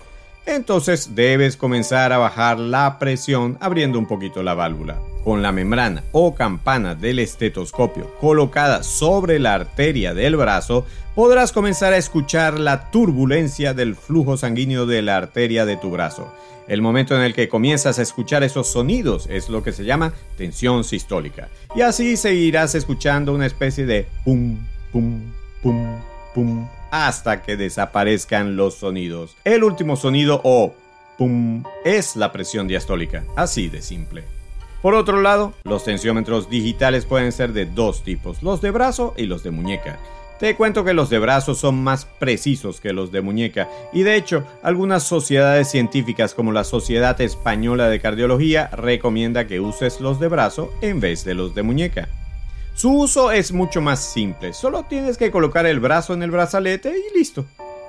entonces 0.47 1.13
debes 1.13 1.57
comenzar 1.57 2.13
a 2.13 2.17
bajar 2.17 2.57
la 2.57 2.97
presión 2.99 3.57
abriendo 3.59 3.99
un 3.99 4.07
poquito 4.07 4.41
la 4.41 4.53
válvula. 4.53 4.99
Con 5.23 5.41
la 5.41 5.51
membrana 5.51 6.03
o 6.13 6.33
campana 6.33 6.95
del 6.95 7.19
estetoscopio 7.19 8.15
colocada 8.19 8.81
sobre 8.81 9.39
la 9.39 9.53
arteria 9.53 10.13
del 10.13 10.37
brazo, 10.37 10.85
podrás 11.15 11.51
comenzar 11.51 11.91
a 11.91 11.97
escuchar 11.97 12.59
la 12.59 12.89
turbulencia 12.91 13.73
del 13.73 13.95
flujo 13.95 14.37
sanguíneo 14.37 14.85
de 14.85 15.01
la 15.01 15.17
arteria 15.17 15.65
de 15.65 15.75
tu 15.75 15.91
brazo. 15.91 16.33
El 16.67 16.81
momento 16.81 17.15
en 17.15 17.23
el 17.23 17.33
que 17.33 17.49
comienzas 17.49 17.99
a 17.99 18.01
escuchar 18.01 18.43
esos 18.43 18.67
sonidos 18.67 19.27
es 19.29 19.49
lo 19.49 19.63
que 19.63 19.73
se 19.73 19.83
llama 19.83 20.13
tensión 20.37 20.83
sistólica. 20.83 21.49
Y 21.75 21.81
así 21.81 22.15
seguirás 22.17 22.73
escuchando 22.75 23.33
una 23.33 23.45
especie 23.45 23.85
de 23.85 24.07
pum, 24.23 24.57
pum, 24.91 25.21
pum, 25.61 25.99
pum 26.33 26.67
hasta 26.91 27.41
que 27.41 27.57
desaparezcan 27.57 28.55
los 28.55 28.75
sonidos. 28.75 29.35
El 29.43 29.63
último 29.63 29.95
sonido 29.95 30.41
o 30.43 30.73
pum 31.17 31.63
es 31.83 32.15
la 32.15 32.31
presión 32.31 32.67
diastólica, 32.67 33.23
así 33.35 33.69
de 33.69 33.81
simple. 33.81 34.23
Por 34.81 34.93
otro 34.93 35.21
lado, 35.21 35.53
los 35.63 35.83
tensiómetros 35.83 36.49
digitales 36.49 37.05
pueden 37.05 37.31
ser 37.31 37.51
de 37.51 37.65
dos 37.65 38.03
tipos, 38.03 38.43
los 38.43 38.61
de 38.61 38.71
brazo 38.71 39.13
y 39.17 39.25
los 39.25 39.43
de 39.43 39.51
muñeca. 39.51 39.99
Te 40.39 40.55
cuento 40.55 40.85
que 40.85 40.93
los 40.93 41.09
de 41.09 41.17
brazo 41.17 41.55
son 41.55 41.83
más 41.83 42.05
precisos 42.05 42.79
que 42.79 42.93
los 42.93 43.11
de 43.11 43.21
muñeca 43.21 43.67
y 43.91 44.03
de 44.03 44.15
hecho 44.15 44.43
algunas 44.61 45.01
sociedades 45.01 45.71
científicas 45.71 46.35
como 46.35 46.51
la 46.51 46.63
Sociedad 46.63 47.19
Española 47.21 47.89
de 47.89 47.99
Cardiología 47.99 48.67
recomienda 48.67 49.47
que 49.47 49.59
uses 49.59 49.99
los 49.99 50.19
de 50.19 50.27
brazo 50.27 50.71
en 50.81 50.99
vez 50.99 51.25
de 51.25 51.33
los 51.33 51.55
de 51.55 51.63
muñeca. 51.63 52.07
Su 52.77 52.91
uso 52.91 53.31
es 53.31 53.53
mucho 53.53 53.81
más 53.81 53.99
simple, 53.99 54.53
solo 54.53 54.83
tienes 54.83 55.17
que 55.17 55.31
colocar 55.31 55.65
el 55.65 55.79
brazo 55.79 56.13
en 56.13 56.21
el 56.21 56.29
brazalete 56.29 56.93
y 56.95 57.17
listo. 57.17 57.43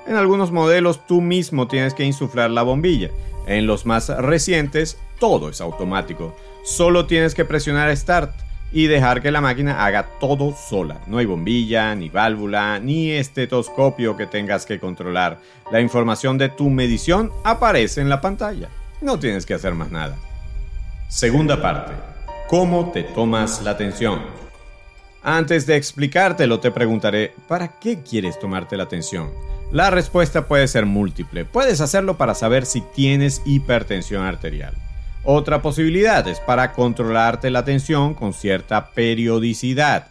En 0.07 0.17
algunos 0.17 0.51
modelos 0.51 1.07
tú 1.07 1.21
mismo 1.21 1.69
tienes 1.69 1.93
que 1.93 2.05
insuflar 2.05 2.51
la 2.51 2.63
bombilla. 2.63 3.11
En 3.47 3.67
los 3.67 3.85
más 3.85 4.09
recientes 4.09 4.99
todo 5.21 5.51
es 5.51 5.61
automático. 5.61 6.35
Solo 6.65 7.05
tienes 7.05 7.35
que 7.35 7.45
presionar 7.45 7.95
Start 7.95 8.33
y 8.73 8.87
dejar 8.87 9.21
que 9.21 9.31
la 9.31 9.43
máquina 9.43 9.85
haga 9.85 10.09
todo 10.19 10.55
sola. 10.57 11.03
No 11.07 11.19
hay 11.19 11.27
bombilla, 11.27 11.95
ni 11.95 12.09
válvula, 12.09 12.79
ni 12.79 13.11
estetoscopio 13.11 14.17
que 14.17 14.27
tengas 14.27 14.65
que 14.65 14.81
controlar. 14.81 15.39
La 15.71 15.83
información 15.83 16.39
de 16.39 16.49
tu 16.49 16.71
medición 16.71 17.31
aparece 17.45 18.01
en 18.01 18.09
la 18.09 18.23
pantalla. 18.23 18.71
No 19.03 19.19
tienes 19.19 19.45
que 19.45 19.53
hacer 19.53 19.75
más 19.75 19.91
nada. 19.91 20.17
Segunda 21.09 21.61
parte. 21.61 21.93
¿Cómo 22.49 22.91
te 22.91 23.03
tomas 23.03 23.61
la 23.63 23.77
tensión? 23.77 24.48
Antes 25.31 25.67
de 25.67 25.77
explicártelo 25.77 26.59
te 26.59 26.71
preguntaré, 26.71 27.35
¿para 27.47 27.69
qué 27.79 28.01
quieres 28.03 28.39
tomarte 28.39 28.79
la 28.79 28.85
atención? 28.85 29.31
La 29.71 29.91
respuesta 29.91 30.49
puede 30.49 30.67
ser 30.69 30.87
múltiple. 30.87 31.45
Puedes 31.45 31.83
hacerlo 31.83 32.17
para 32.17 32.35
saber 32.35 32.65
si 32.65 32.81
tienes 32.81 33.43
hipertensión 33.45 34.25
arterial. 34.25 34.73
Otra 35.25 35.61
posibilidad 35.61 36.27
es 36.27 36.41
para 36.41 36.73
controlarte 36.73 37.51
la 37.51 37.63
tensión 37.63 38.15
con 38.15 38.33
cierta 38.33 38.89
periodicidad. 38.93 40.07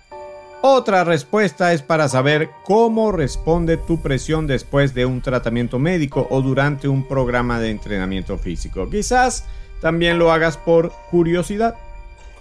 Otra 0.62 1.04
respuesta 1.04 1.74
es 1.74 1.82
para 1.82 2.08
saber 2.10 2.52
cómo 2.64 3.12
responde 3.12 3.78
tu 3.78 4.00
presión 4.00 4.46
después 4.46 4.94
de 4.94 5.08
un 5.08 5.22
tratamiento 5.22 5.80
médico 5.80 6.28
o 6.30 6.44
durante 6.44 6.88
un 6.88 7.08
programa 7.08 7.60
de 7.60 7.72
entrenamiento 7.72 8.38
físico. 8.38 8.88
Quizás 8.88 9.46
también 9.82 10.20
lo 10.20 10.32
hagas 10.32 10.58
por 10.58 10.92
curiosidad. 11.10 11.74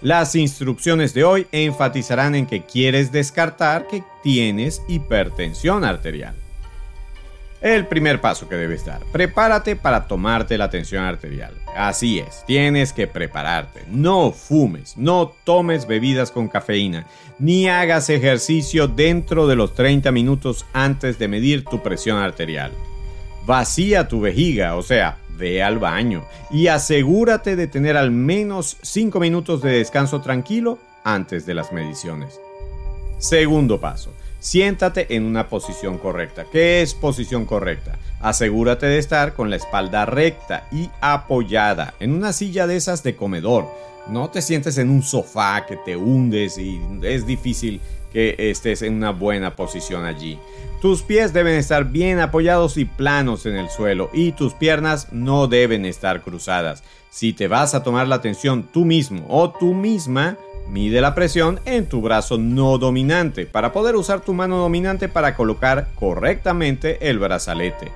Las 0.01 0.35
instrucciones 0.35 1.15
de 1.15 1.23
hoy 1.23 1.47
enfatizarán 1.51 2.35
en 2.35 2.45
que 2.45 2.63
quieres 2.63 3.11
descartar 3.11 3.87
que 3.87 4.03
tienes 4.21 4.83
hipertensión 4.87 5.83
arterial. 5.83 6.35
El 7.61 7.87
primer 7.87 8.21
paso 8.21 8.47
que 8.47 8.55
debes 8.55 8.85
dar, 8.85 9.01
prepárate 9.11 9.75
para 9.75 10.07
tomarte 10.07 10.59
la 10.59 10.69
tensión 10.69 11.03
arterial. 11.03 11.55
Así 11.75 12.19
es, 12.19 12.43
tienes 12.45 12.93
que 12.93 13.07
prepararte. 13.07 13.83
No 13.89 14.31
fumes, 14.31 14.95
no 14.95 15.33
tomes 15.43 15.87
bebidas 15.87 16.29
con 16.29 16.47
cafeína, 16.47 17.07
ni 17.39 17.67
hagas 17.67 18.11
ejercicio 18.11 18.87
dentro 18.87 19.47
de 19.47 19.55
los 19.55 19.73
30 19.73 20.11
minutos 20.11 20.67
antes 20.73 21.17
de 21.17 21.27
medir 21.27 21.65
tu 21.65 21.81
presión 21.81 22.19
arterial. 22.19 22.71
Vacía 23.47 24.07
tu 24.07 24.21
vejiga, 24.21 24.75
o 24.75 24.83
sea, 24.83 25.17
ve 25.37 25.63
al 25.63 25.79
baño 25.79 26.25
y 26.51 26.67
asegúrate 26.67 27.55
de 27.55 27.67
tener 27.67 27.95
al 27.95 28.11
menos 28.11 28.77
5 28.81 29.19
minutos 29.19 29.61
de 29.61 29.71
descanso 29.71 30.21
tranquilo 30.21 30.79
antes 31.03 31.45
de 31.45 31.53
las 31.53 31.71
mediciones. 31.71 32.39
Segundo 33.19 33.79
paso, 33.79 34.13
siéntate 34.39 35.15
en 35.15 35.23
una 35.23 35.47
posición 35.47 35.97
correcta. 35.97 36.45
¿Qué 36.51 36.81
es 36.81 36.93
posición 36.93 37.45
correcta? 37.45 37.97
Asegúrate 38.19 38.85
de 38.87 38.97
estar 38.97 39.33
con 39.33 39.49
la 39.49 39.55
espalda 39.55 40.05
recta 40.05 40.67
y 40.71 40.89
apoyada 41.01 41.93
en 41.99 42.13
una 42.13 42.33
silla 42.33 42.67
de 42.67 42.75
esas 42.75 43.03
de 43.03 43.15
comedor. 43.15 43.67
No 44.09 44.29
te 44.29 44.41
sientes 44.41 44.77
en 44.77 44.89
un 44.89 45.03
sofá 45.03 45.65
que 45.65 45.77
te 45.77 45.97
hundes 45.97 46.57
y 46.57 46.79
es 47.01 47.25
difícil 47.25 47.81
que 48.11 48.35
estés 48.37 48.81
en 48.81 48.95
una 48.95 49.11
buena 49.11 49.55
posición 49.55 50.05
allí. 50.05 50.39
Tus 50.81 51.01
pies 51.01 51.33
deben 51.33 51.55
estar 51.55 51.85
bien 51.85 52.19
apoyados 52.19 52.77
y 52.77 52.85
planos 52.85 53.45
en 53.45 53.55
el 53.55 53.69
suelo 53.69 54.09
y 54.13 54.31
tus 54.33 54.53
piernas 54.53 55.11
no 55.11 55.47
deben 55.47 55.85
estar 55.85 56.21
cruzadas. 56.21 56.83
Si 57.09 57.33
te 57.33 57.47
vas 57.47 57.73
a 57.73 57.83
tomar 57.83 58.07
la 58.07 58.15
atención 58.15 58.63
tú 58.63 58.85
mismo 58.85 59.25
o 59.27 59.49
tú 59.49 59.73
misma, 59.73 60.37
mide 60.69 61.01
la 61.01 61.15
presión 61.15 61.59
en 61.65 61.87
tu 61.87 62.01
brazo 62.01 62.37
no 62.37 62.77
dominante 62.77 63.45
para 63.45 63.71
poder 63.71 63.95
usar 63.95 64.21
tu 64.21 64.33
mano 64.33 64.57
dominante 64.57 65.09
para 65.09 65.35
colocar 65.35 65.87
correctamente 65.95 67.09
el 67.09 67.17
brazalete. 67.17 67.91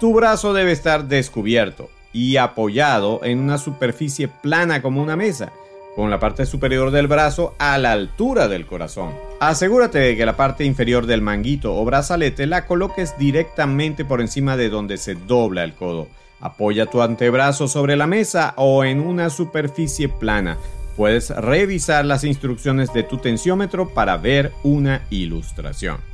Tu 0.00 0.14
brazo 0.14 0.54
debe 0.54 0.72
estar 0.72 1.04
descubierto 1.06 1.90
y 2.12 2.36
apoyado 2.36 3.20
en 3.22 3.40
una 3.40 3.58
superficie 3.58 4.28
plana 4.28 4.80
como 4.80 5.02
una 5.02 5.16
mesa 5.16 5.52
con 5.94 6.10
la 6.10 6.18
parte 6.18 6.46
superior 6.46 6.90
del 6.90 7.06
brazo 7.06 7.54
a 7.58 7.78
la 7.78 7.92
altura 7.92 8.48
del 8.48 8.66
corazón. 8.66 9.12
Asegúrate 9.40 9.98
de 9.98 10.16
que 10.16 10.26
la 10.26 10.36
parte 10.36 10.64
inferior 10.64 11.06
del 11.06 11.22
manguito 11.22 11.74
o 11.74 11.84
brazalete 11.84 12.46
la 12.46 12.66
coloques 12.66 13.16
directamente 13.18 14.04
por 14.04 14.20
encima 14.20 14.56
de 14.56 14.68
donde 14.68 14.96
se 14.96 15.14
dobla 15.14 15.64
el 15.64 15.74
codo. 15.74 16.08
Apoya 16.40 16.86
tu 16.86 17.00
antebrazo 17.00 17.68
sobre 17.68 17.96
la 17.96 18.06
mesa 18.06 18.54
o 18.56 18.84
en 18.84 19.00
una 19.00 19.30
superficie 19.30 20.08
plana. 20.08 20.58
Puedes 20.96 21.30
revisar 21.30 22.04
las 22.04 22.24
instrucciones 22.24 22.92
de 22.92 23.02
tu 23.02 23.18
tensiómetro 23.18 23.88
para 23.88 24.16
ver 24.16 24.52
una 24.62 25.02
ilustración. 25.10 26.13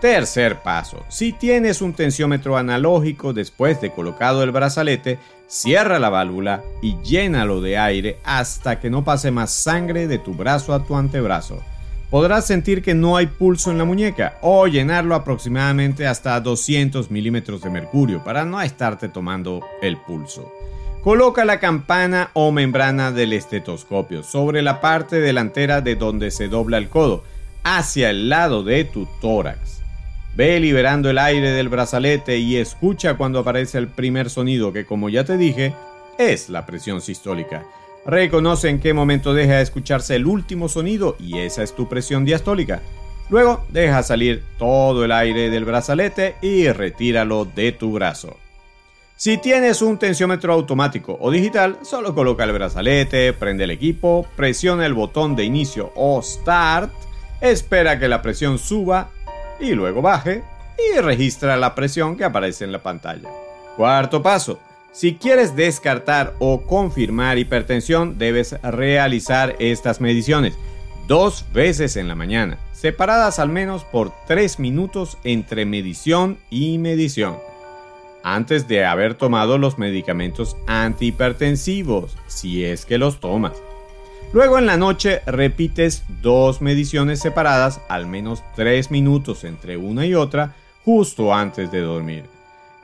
Tercer 0.00 0.60
paso. 0.62 1.04
Si 1.08 1.32
tienes 1.32 1.80
un 1.80 1.94
tensiómetro 1.94 2.56
analógico 2.56 3.32
después 3.32 3.80
de 3.80 3.90
colocado 3.90 4.42
el 4.42 4.50
brazalete, 4.50 5.18
cierra 5.46 5.98
la 5.98 6.10
válvula 6.10 6.62
y 6.82 7.00
llénalo 7.02 7.62
de 7.62 7.78
aire 7.78 8.18
hasta 8.22 8.78
que 8.78 8.90
no 8.90 9.04
pase 9.04 9.30
más 9.30 9.50
sangre 9.50 10.06
de 10.06 10.18
tu 10.18 10.34
brazo 10.34 10.74
a 10.74 10.84
tu 10.84 10.96
antebrazo. 10.96 11.62
Podrás 12.10 12.46
sentir 12.46 12.82
que 12.82 12.94
no 12.94 13.16
hay 13.16 13.26
pulso 13.26 13.70
en 13.70 13.78
la 13.78 13.84
muñeca 13.84 14.38
o 14.42 14.66
llenarlo 14.66 15.14
aproximadamente 15.14 16.06
hasta 16.06 16.38
200 16.40 17.10
milímetros 17.10 17.62
de 17.62 17.70
mercurio 17.70 18.22
para 18.22 18.44
no 18.44 18.60
estarte 18.60 19.08
tomando 19.08 19.60
el 19.82 19.96
pulso. 19.96 20.52
Coloca 21.02 21.44
la 21.44 21.58
campana 21.58 22.30
o 22.32 22.52
membrana 22.52 23.12
del 23.12 23.32
estetoscopio 23.32 24.22
sobre 24.22 24.60
la 24.60 24.80
parte 24.80 25.20
delantera 25.20 25.80
de 25.80 25.96
donde 25.96 26.30
se 26.30 26.48
dobla 26.48 26.78
el 26.78 26.88
codo, 26.88 27.24
hacia 27.64 28.10
el 28.10 28.28
lado 28.28 28.62
de 28.62 28.84
tu 28.84 29.08
tórax. 29.20 29.85
Ve 30.36 30.60
liberando 30.60 31.08
el 31.08 31.16
aire 31.16 31.52
del 31.52 31.70
brazalete 31.70 32.36
y 32.36 32.56
escucha 32.56 33.14
cuando 33.14 33.38
aparece 33.38 33.78
el 33.78 33.88
primer 33.88 34.28
sonido 34.28 34.70
que 34.70 34.84
como 34.84 35.08
ya 35.08 35.24
te 35.24 35.38
dije 35.38 35.72
es 36.18 36.50
la 36.50 36.66
presión 36.66 37.00
sistólica. 37.00 37.64
Reconoce 38.04 38.68
en 38.68 38.78
qué 38.78 38.92
momento 38.92 39.32
deja 39.32 39.54
de 39.54 39.62
escucharse 39.62 40.14
el 40.14 40.26
último 40.26 40.68
sonido 40.68 41.16
y 41.18 41.38
esa 41.38 41.62
es 41.62 41.74
tu 41.74 41.88
presión 41.88 42.26
diastólica. 42.26 42.82
Luego 43.30 43.64
deja 43.70 44.02
salir 44.02 44.44
todo 44.58 45.06
el 45.06 45.12
aire 45.12 45.48
del 45.48 45.64
brazalete 45.64 46.36
y 46.42 46.68
retíralo 46.68 47.46
de 47.46 47.72
tu 47.72 47.92
brazo. 47.92 48.36
Si 49.16 49.38
tienes 49.38 49.80
un 49.80 49.98
tensiómetro 49.98 50.52
automático 50.52 51.16
o 51.18 51.30
digital, 51.30 51.78
solo 51.80 52.14
coloca 52.14 52.44
el 52.44 52.52
brazalete, 52.52 53.32
prende 53.32 53.64
el 53.64 53.70
equipo, 53.70 54.26
presiona 54.36 54.84
el 54.84 54.92
botón 54.92 55.34
de 55.34 55.44
inicio 55.44 55.92
o 55.96 56.20
Start, 56.20 56.92
espera 57.40 57.98
que 57.98 58.08
la 58.08 58.20
presión 58.20 58.58
suba 58.58 59.08
y 59.60 59.72
luego 59.72 60.02
baje 60.02 60.42
y 60.78 60.98
registra 61.00 61.56
la 61.56 61.74
presión 61.74 62.16
que 62.16 62.24
aparece 62.24 62.64
en 62.64 62.72
la 62.72 62.82
pantalla. 62.82 63.28
Cuarto 63.76 64.22
paso. 64.22 64.58
Si 64.92 65.14
quieres 65.16 65.54
descartar 65.54 66.34
o 66.38 66.62
confirmar 66.62 67.36
hipertensión, 67.36 68.16
debes 68.16 68.60
realizar 68.62 69.54
estas 69.58 70.00
mediciones 70.00 70.54
dos 71.06 71.44
veces 71.52 71.96
en 71.96 72.08
la 72.08 72.14
mañana, 72.14 72.58
separadas 72.72 73.38
al 73.38 73.48
menos 73.48 73.84
por 73.84 74.12
tres 74.26 74.58
minutos 74.58 75.18
entre 75.24 75.64
medición 75.66 76.38
y 76.50 76.78
medición, 76.78 77.36
antes 78.22 78.66
de 78.66 78.84
haber 78.84 79.14
tomado 79.14 79.58
los 79.58 79.78
medicamentos 79.78 80.56
antihipertensivos, 80.66 82.16
si 82.26 82.64
es 82.64 82.84
que 82.84 82.98
los 82.98 83.20
tomas. 83.20 83.52
Luego 84.32 84.58
en 84.58 84.66
la 84.66 84.76
noche 84.76 85.22
repites 85.26 86.04
dos 86.20 86.60
mediciones 86.60 87.20
separadas 87.20 87.80
al 87.88 88.06
menos 88.06 88.42
tres 88.54 88.90
minutos 88.90 89.44
entre 89.44 89.76
una 89.76 90.04
y 90.04 90.14
otra 90.14 90.54
justo 90.84 91.32
antes 91.32 91.70
de 91.70 91.80
dormir. 91.80 92.24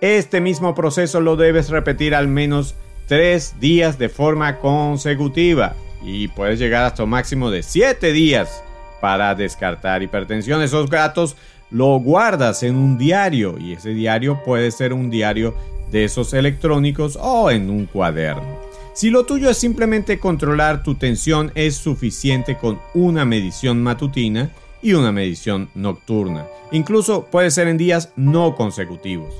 Este 0.01 0.41
mismo 0.41 0.75
proceso 0.75 1.21
lo 1.21 1.37
debes 1.37 1.69
repetir 1.69 2.15
al 2.15 2.29
menos 2.29 2.75
tres 3.07 3.61
días 3.61 3.99
de 3.99 4.09
forma 4.09 4.59
consecutiva 4.59 5.75
y 6.03 6.29
puedes 6.29 6.59
llegar 6.59 6.85
hasta 6.85 7.05
un 7.05 7.11
máximo 7.11 7.51
de 7.51 7.63
siete 7.63 8.13
días 8.13 8.63
para 9.01 9.35
descartar 9.35 10.03
hipertensión. 10.03 10.63
Esos 10.63 10.89
gatos 10.89 11.37
lo 11.71 11.99
guardas 11.99 12.63
en 12.63 12.77
un 12.77 12.99
diario 12.99 13.57
y 13.59 13.73
ese 13.75 13.91
diario 13.91 14.43
puede 14.45 14.71
ser 14.71 14.93
un 14.93 15.11
diario 15.11 15.55
de 15.91 16.05
esos 16.05 16.33
electrónicos 16.35 17.19
o 17.21 17.51
en 17.51 17.69
un 17.71 17.87
cuaderno. 17.87 18.72
Si 18.95 19.09
lo 19.09 19.25
tuyo 19.25 19.49
es 19.49 19.57
simplemente 19.57 20.19
controlar 20.19 20.83
tu 20.83 20.97
tensión, 20.97 21.51
es 21.55 21.77
suficiente 21.77 22.59
con 22.59 22.79
una 22.93 23.25
medición 23.25 23.83
matutina 23.83 24.51
y 24.83 24.93
una 24.93 25.13
medición 25.13 25.71
nocturna. 25.75 26.47
Incluso 26.73 27.25
puede 27.25 27.51
ser 27.51 27.69
en 27.69 27.79
días 27.79 28.13
no 28.17 28.55
consecutivos. 28.55 29.35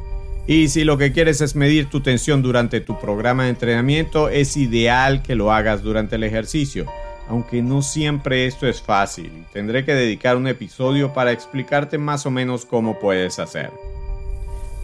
Y 0.47 0.69
si 0.69 0.85
lo 0.85 0.97
que 0.97 1.13
quieres 1.13 1.43
es 1.43 1.55
medir 1.55 1.91
tu 1.91 2.01
tensión 2.01 2.43
durante 2.43 2.81
tu 2.81 2.99
programa 2.99 3.45
de 3.45 3.51
entrenamiento, 3.51 4.31
es 4.31 4.57
ideal 4.57 5.23
que 5.23 5.35
lo 5.35 5.53
hagas 5.53 5.83
durante 5.83 6.17
el 6.17 6.25
ejercicio. 6.25 6.87
Aunque 7.29 7.63
no 7.63 7.83
siempre 7.83 8.47
esto 8.47 8.67
es 8.67 8.81
fácil, 8.81 9.31
tendré 9.53 9.85
que 9.85 9.95
dedicar 9.95 10.37
un 10.37 10.49
episodio 10.49 11.13
para 11.13 11.31
explicarte 11.31 11.99
más 11.99 12.25
o 12.25 12.31
menos 12.31 12.65
cómo 12.65 12.99
puedes 12.99 13.39
hacer. 13.39 13.71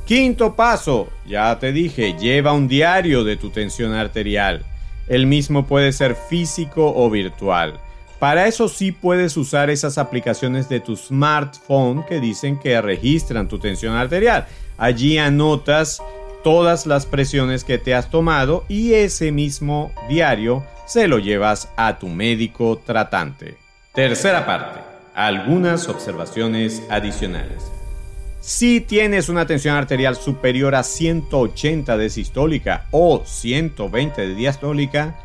Quinto 0.08 0.56
paso, 0.56 1.10
ya 1.26 1.58
te 1.58 1.70
dije, 1.70 2.16
lleva 2.18 2.54
un 2.54 2.66
diario 2.66 3.24
de 3.24 3.36
tu 3.36 3.50
tensión 3.50 3.92
arterial. 3.92 4.64
El 5.06 5.26
mismo 5.26 5.66
puede 5.66 5.92
ser 5.92 6.14
físico 6.14 6.94
o 6.96 7.10
virtual. 7.10 7.78
Para 8.18 8.46
eso 8.46 8.70
sí 8.70 8.90
puedes 8.90 9.36
usar 9.36 9.68
esas 9.68 9.98
aplicaciones 9.98 10.66
de 10.70 10.80
tu 10.80 10.96
smartphone 10.96 12.06
que 12.06 12.20
dicen 12.20 12.58
que 12.58 12.80
registran 12.80 13.48
tu 13.48 13.58
tensión 13.58 13.96
arterial. 13.96 14.46
Allí 14.78 15.18
anotas 15.18 16.02
todas 16.42 16.86
las 16.86 17.04
presiones 17.04 17.62
que 17.62 17.76
te 17.76 17.94
has 17.94 18.08
tomado 18.08 18.64
y 18.66 18.94
ese 18.94 19.30
mismo 19.30 19.92
diario 20.08 20.64
se 20.86 21.06
lo 21.06 21.18
llevas 21.18 21.68
a 21.76 21.98
tu 21.98 22.08
médico 22.08 22.78
tratante. 22.78 23.58
Tercera 23.92 24.46
parte. 24.46 24.80
Algunas 25.14 25.86
observaciones 25.86 26.82
adicionales. 26.88 27.77
Si 28.48 28.80
tienes 28.80 29.28
una 29.28 29.46
tensión 29.46 29.76
arterial 29.76 30.16
superior 30.16 30.74
a 30.74 30.82
180 30.82 31.98
de 31.98 32.08
sistólica 32.08 32.86
o 32.92 33.22
120 33.22 34.22
de 34.26 34.34
diastólica, 34.34 35.18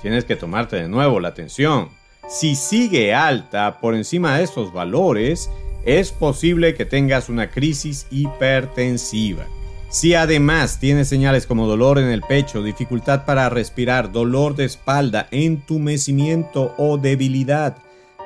tienes 0.00 0.24
que 0.24 0.34
tomarte 0.34 0.76
de 0.76 0.88
nuevo 0.88 1.20
la 1.20 1.34
tensión. 1.34 1.90
Si 2.26 2.56
sigue 2.56 3.12
alta 3.12 3.80
por 3.80 3.94
encima 3.94 4.38
de 4.38 4.44
estos 4.44 4.72
valores, 4.72 5.50
es 5.84 6.10
posible 6.10 6.74
que 6.74 6.86
tengas 6.86 7.28
una 7.28 7.50
crisis 7.50 8.06
hipertensiva. 8.10 9.44
Si 9.90 10.14
además 10.14 10.80
tienes 10.80 11.06
señales 11.06 11.46
como 11.46 11.66
dolor 11.66 11.98
en 11.98 12.08
el 12.08 12.22
pecho, 12.22 12.62
dificultad 12.62 13.26
para 13.26 13.50
respirar, 13.50 14.10
dolor 14.10 14.56
de 14.56 14.64
espalda, 14.64 15.28
entumecimiento 15.32 16.74
o 16.78 16.96
debilidad, 16.96 17.76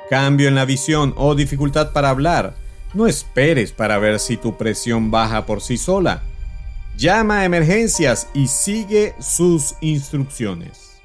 cambio 0.09 0.47
en 0.47 0.55
la 0.55 0.63
visión 0.63 1.13
o 1.17 1.35
dificultad 1.35 1.91
para 1.91 2.09
hablar, 2.09 2.55
no 2.95 3.07
esperes 3.07 3.71
para 3.71 3.97
ver 3.97 4.19
si 4.19 4.37
tu 4.37 4.57
presión 4.57 5.11
baja 5.11 5.45
por 5.45 5.61
sí 5.61 5.77
sola. 5.77 6.23
Llama 6.97 7.39
a 7.39 7.45
emergencias 7.45 8.29
y 8.33 8.47
sigue 8.47 9.13
sus 9.19 9.75
instrucciones. 9.81 11.01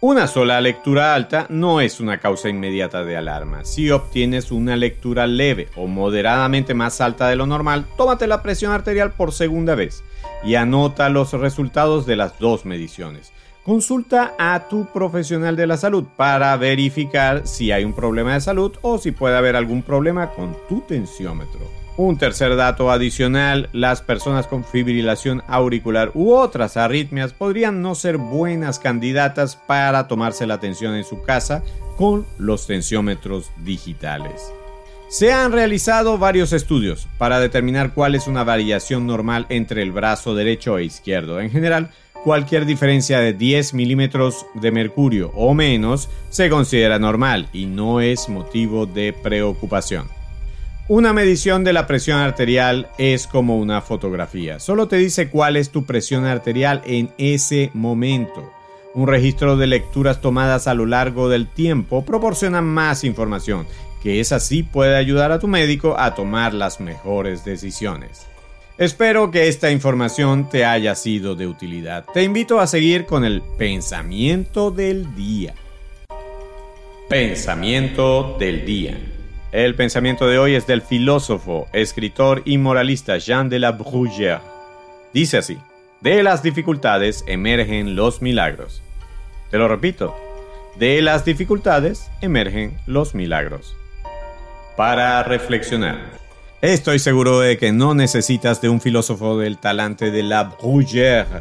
Una 0.00 0.28
sola 0.28 0.60
lectura 0.60 1.14
alta 1.14 1.46
no 1.50 1.80
es 1.80 1.98
una 1.98 2.18
causa 2.18 2.48
inmediata 2.48 3.04
de 3.04 3.16
alarma. 3.16 3.64
Si 3.64 3.90
obtienes 3.90 4.52
una 4.52 4.76
lectura 4.76 5.26
leve 5.26 5.68
o 5.76 5.86
moderadamente 5.86 6.72
más 6.72 7.00
alta 7.00 7.28
de 7.28 7.36
lo 7.36 7.46
normal, 7.46 7.84
tómate 7.96 8.26
la 8.26 8.40
presión 8.40 8.72
arterial 8.72 9.12
por 9.12 9.32
segunda 9.32 9.74
vez 9.74 10.04
y 10.44 10.54
anota 10.54 11.08
los 11.08 11.32
resultados 11.32 12.06
de 12.06 12.16
las 12.16 12.38
dos 12.38 12.64
mediciones. 12.64 13.32
Consulta 13.64 14.34
a 14.38 14.68
tu 14.68 14.86
profesional 14.86 15.54
de 15.54 15.66
la 15.66 15.76
salud 15.76 16.04
para 16.16 16.56
verificar 16.56 17.46
si 17.46 17.70
hay 17.70 17.84
un 17.84 17.92
problema 17.92 18.34
de 18.34 18.40
salud 18.40 18.72
o 18.80 18.98
si 18.98 19.12
puede 19.12 19.36
haber 19.36 19.56
algún 19.56 19.82
problema 19.82 20.30
con 20.30 20.56
tu 20.68 20.80
tensiómetro. 20.80 21.60
Un 21.98 22.16
tercer 22.16 22.54
dato 22.54 22.90
adicional, 22.90 23.68
las 23.72 24.02
personas 24.02 24.46
con 24.46 24.64
fibrilación 24.64 25.42
auricular 25.48 26.12
u 26.14 26.32
otras 26.32 26.76
arritmias 26.76 27.32
podrían 27.32 27.82
no 27.82 27.96
ser 27.96 28.18
buenas 28.18 28.78
candidatas 28.78 29.56
para 29.56 30.06
tomarse 30.06 30.46
la 30.46 30.60
tensión 30.60 30.94
en 30.94 31.04
su 31.04 31.22
casa 31.22 31.62
con 31.96 32.24
los 32.38 32.68
tensiómetros 32.68 33.50
digitales. 33.64 34.52
Se 35.08 35.32
han 35.32 35.52
realizado 35.52 36.18
varios 36.18 36.52
estudios 36.52 37.08
para 37.18 37.40
determinar 37.40 37.94
cuál 37.94 38.14
es 38.14 38.26
una 38.28 38.44
variación 38.44 39.06
normal 39.06 39.46
entre 39.48 39.82
el 39.82 39.90
brazo 39.90 40.34
derecho 40.34 40.78
e 40.78 40.84
izquierdo. 40.84 41.40
En 41.40 41.50
general, 41.50 41.90
cualquier 42.24 42.66
diferencia 42.66 43.20
de 43.20 43.32
10 43.32 43.74
milímetros 43.74 44.46
de 44.54 44.70
mercurio 44.70 45.30
o 45.34 45.54
menos 45.54 46.08
se 46.30 46.50
considera 46.50 46.98
normal 46.98 47.48
y 47.52 47.66
no 47.66 48.00
es 48.00 48.28
motivo 48.28 48.86
de 48.86 49.12
preocupación. 49.12 50.08
Una 50.88 51.12
medición 51.12 51.64
de 51.64 51.74
la 51.74 51.86
presión 51.86 52.18
arterial 52.18 52.88
es 52.96 53.26
como 53.26 53.58
una 53.58 53.82
fotografía. 53.82 54.58
Solo 54.58 54.88
te 54.88 54.96
dice 54.96 55.28
cuál 55.28 55.56
es 55.56 55.68
tu 55.68 55.84
presión 55.84 56.24
arterial 56.24 56.80
en 56.86 57.10
ese 57.18 57.70
momento. 57.74 58.50
Un 58.94 59.06
registro 59.06 59.58
de 59.58 59.66
lecturas 59.66 60.22
tomadas 60.22 60.66
a 60.66 60.72
lo 60.72 60.86
largo 60.86 61.28
del 61.28 61.46
tiempo 61.46 62.06
proporciona 62.06 62.62
más 62.62 63.04
información, 63.04 63.66
que 64.02 64.20
es 64.20 64.32
así 64.32 64.62
puede 64.62 64.96
ayudar 64.96 65.30
a 65.30 65.38
tu 65.38 65.46
médico 65.46 65.94
a 65.98 66.14
tomar 66.14 66.54
las 66.54 66.80
mejores 66.80 67.44
decisiones. 67.44 68.26
Espero 68.78 69.32
que 69.32 69.48
esta 69.48 69.72
información 69.72 70.48
te 70.48 70.64
haya 70.64 70.94
sido 70.94 71.34
de 71.34 71.48
utilidad. 71.48 72.04
Te 72.14 72.22
invito 72.22 72.60
a 72.60 72.68
seguir 72.68 73.06
con 73.06 73.24
el 73.24 73.42
pensamiento 73.58 74.70
del 74.70 75.16
día. 75.16 75.52
Pensamiento 77.08 78.36
del 78.38 78.64
día. 78.64 78.96
El 79.50 79.74
pensamiento 79.74 80.28
de 80.28 80.38
hoy 80.38 80.54
es 80.54 80.68
del 80.68 80.82
filósofo, 80.82 81.66
escritor 81.72 82.42
y 82.44 82.58
moralista 82.58 83.18
Jean 83.18 83.48
de 83.48 83.58
la 83.58 83.76
Bruyère. 83.76 84.42
Dice 85.12 85.38
así, 85.38 85.58
de 86.00 86.22
las 86.22 86.44
dificultades 86.44 87.24
emergen 87.26 87.96
los 87.96 88.22
milagros. 88.22 88.80
Te 89.50 89.58
lo 89.58 89.66
repito, 89.66 90.14
de 90.76 91.02
las 91.02 91.24
dificultades 91.24 92.08
emergen 92.20 92.78
los 92.86 93.16
milagros. 93.16 93.76
Para 94.76 95.20
reflexionar. 95.24 96.27
Estoy 96.60 96.98
seguro 96.98 97.38
de 97.38 97.56
que 97.56 97.70
no 97.70 97.94
necesitas 97.94 98.60
de 98.60 98.68
un 98.68 98.80
filósofo 98.80 99.38
del 99.38 99.58
talante 99.58 100.10
de 100.10 100.24
la 100.24 100.56
Bruyère. 100.58 101.40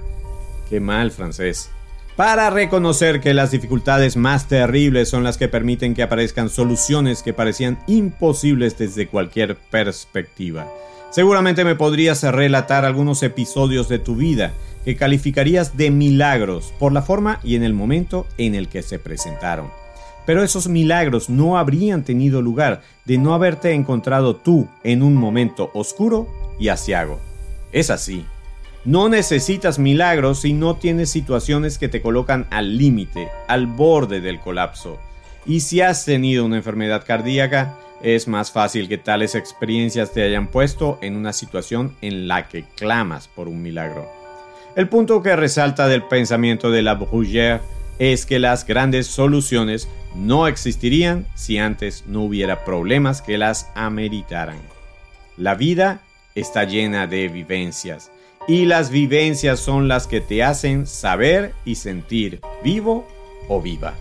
Qué 0.69 0.79
mal 0.79 1.09
francés. 1.09 1.71
Para 2.15 2.51
reconocer 2.51 3.19
que 3.19 3.33
las 3.33 3.49
dificultades 3.49 4.15
más 4.15 4.47
terribles 4.47 5.09
son 5.09 5.23
las 5.23 5.39
que 5.39 5.47
permiten 5.47 5.95
que 5.95 6.03
aparezcan 6.03 6.49
soluciones 6.49 7.23
que 7.23 7.33
parecían 7.33 7.79
imposibles 7.87 8.77
desde 8.77 9.07
cualquier 9.07 9.55
perspectiva. 9.55 10.67
Seguramente 11.09 11.65
me 11.65 11.75
podrías 11.75 12.21
relatar 12.21 12.85
algunos 12.85 13.23
episodios 13.23 13.89
de 13.89 13.97
tu 13.97 14.15
vida 14.15 14.53
que 14.85 14.97
calificarías 14.97 15.77
de 15.77 15.89
milagros 15.89 16.75
por 16.77 16.91
la 16.91 17.01
forma 17.01 17.39
y 17.43 17.55
en 17.55 17.63
el 17.63 17.73
momento 17.73 18.27
en 18.37 18.53
el 18.53 18.67
que 18.67 18.83
se 18.83 18.99
presentaron. 18.99 19.71
Pero 20.27 20.43
esos 20.43 20.67
milagros 20.67 21.29
no 21.29 21.57
habrían 21.57 22.03
tenido 22.03 22.41
lugar 22.41 22.81
de 23.05 23.17
no 23.17 23.33
haberte 23.33 23.71
encontrado 23.71 24.35
tú 24.35 24.67
en 24.83 25.01
un 25.01 25.15
momento 25.15 25.71
oscuro 25.73 26.27
y 26.59 26.67
asiago. 26.67 27.21
Es 27.71 27.89
así. 27.89 28.25
No 28.83 29.07
necesitas 29.07 29.79
milagros 29.79 30.41
si 30.41 30.51
no 30.51 30.75
tienes 30.75 31.09
situaciones 31.09 31.77
que 31.77 31.87
te 31.87 32.01
colocan 32.01 32.45
al 32.51 32.77
límite, 32.77 33.29
al 33.47 33.67
borde 33.67 34.19
del 34.19 34.41
colapso. 34.41 34.99
Y 35.45 35.61
si 35.61 35.79
has 35.79 36.03
tenido 36.03 36.43
una 36.43 36.57
enfermedad 36.57 37.05
cardíaca, 37.07 37.77
es 38.01 38.27
más 38.27 38.51
fácil 38.51 38.89
que 38.89 38.97
tales 38.97 39.33
experiencias 39.33 40.11
te 40.11 40.23
hayan 40.23 40.47
puesto 40.47 40.99
en 41.01 41.15
una 41.15 41.31
situación 41.31 41.95
en 42.01 42.27
la 42.27 42.49
que 42.49 42.65
clamas 42.75 43.29
por 43.29 43.47
un 43.47 43.61
milagro. 43.61 44.09
El 44.75 44.89
punto 44.89 45.23
que 45.23 45.37
resalta 45.37 45.87
del 45.87 46.03
pensamiento 46.03 46.69
de 46.69 46.81
la 46.81 46.95
Bruyère 46.95 47.61
es 47.99 48.25
que 48.25 48.39
las 48.39 48.65
grandes 48.65 49.07
soluciones 49.07 49.87
no 50.15 50.47
existirían 50.47 51.25
si 51.35 51.57
antes 51.57 52.05
no 52.07 52.23
hubiera 52.23 52.63
problemas 52.65 53.21
que 53.21 53.37
las 53.37 53.69
ameritaran. 53.75 54.59
La 55.37 55.55
vida 55.55 56.01
está 56.35 56.63
llena 56.63 57.07
de 57.07 57.27
vivencias 57.27 58.11
y 58.47 58.65
las 58.65 58.89
vivencias 58.89 59.59
son 59.59 59.87
las 59.87 60.07
que 60.07 60.21
te 60.21 60.43
hacen 60.43 60.87
saber 60.87 61.53
y 61.65 61.75
sentir 61.75 62.39
vivo 62.63 63.07
o 63.49 63.61
viva. 63.61 63.93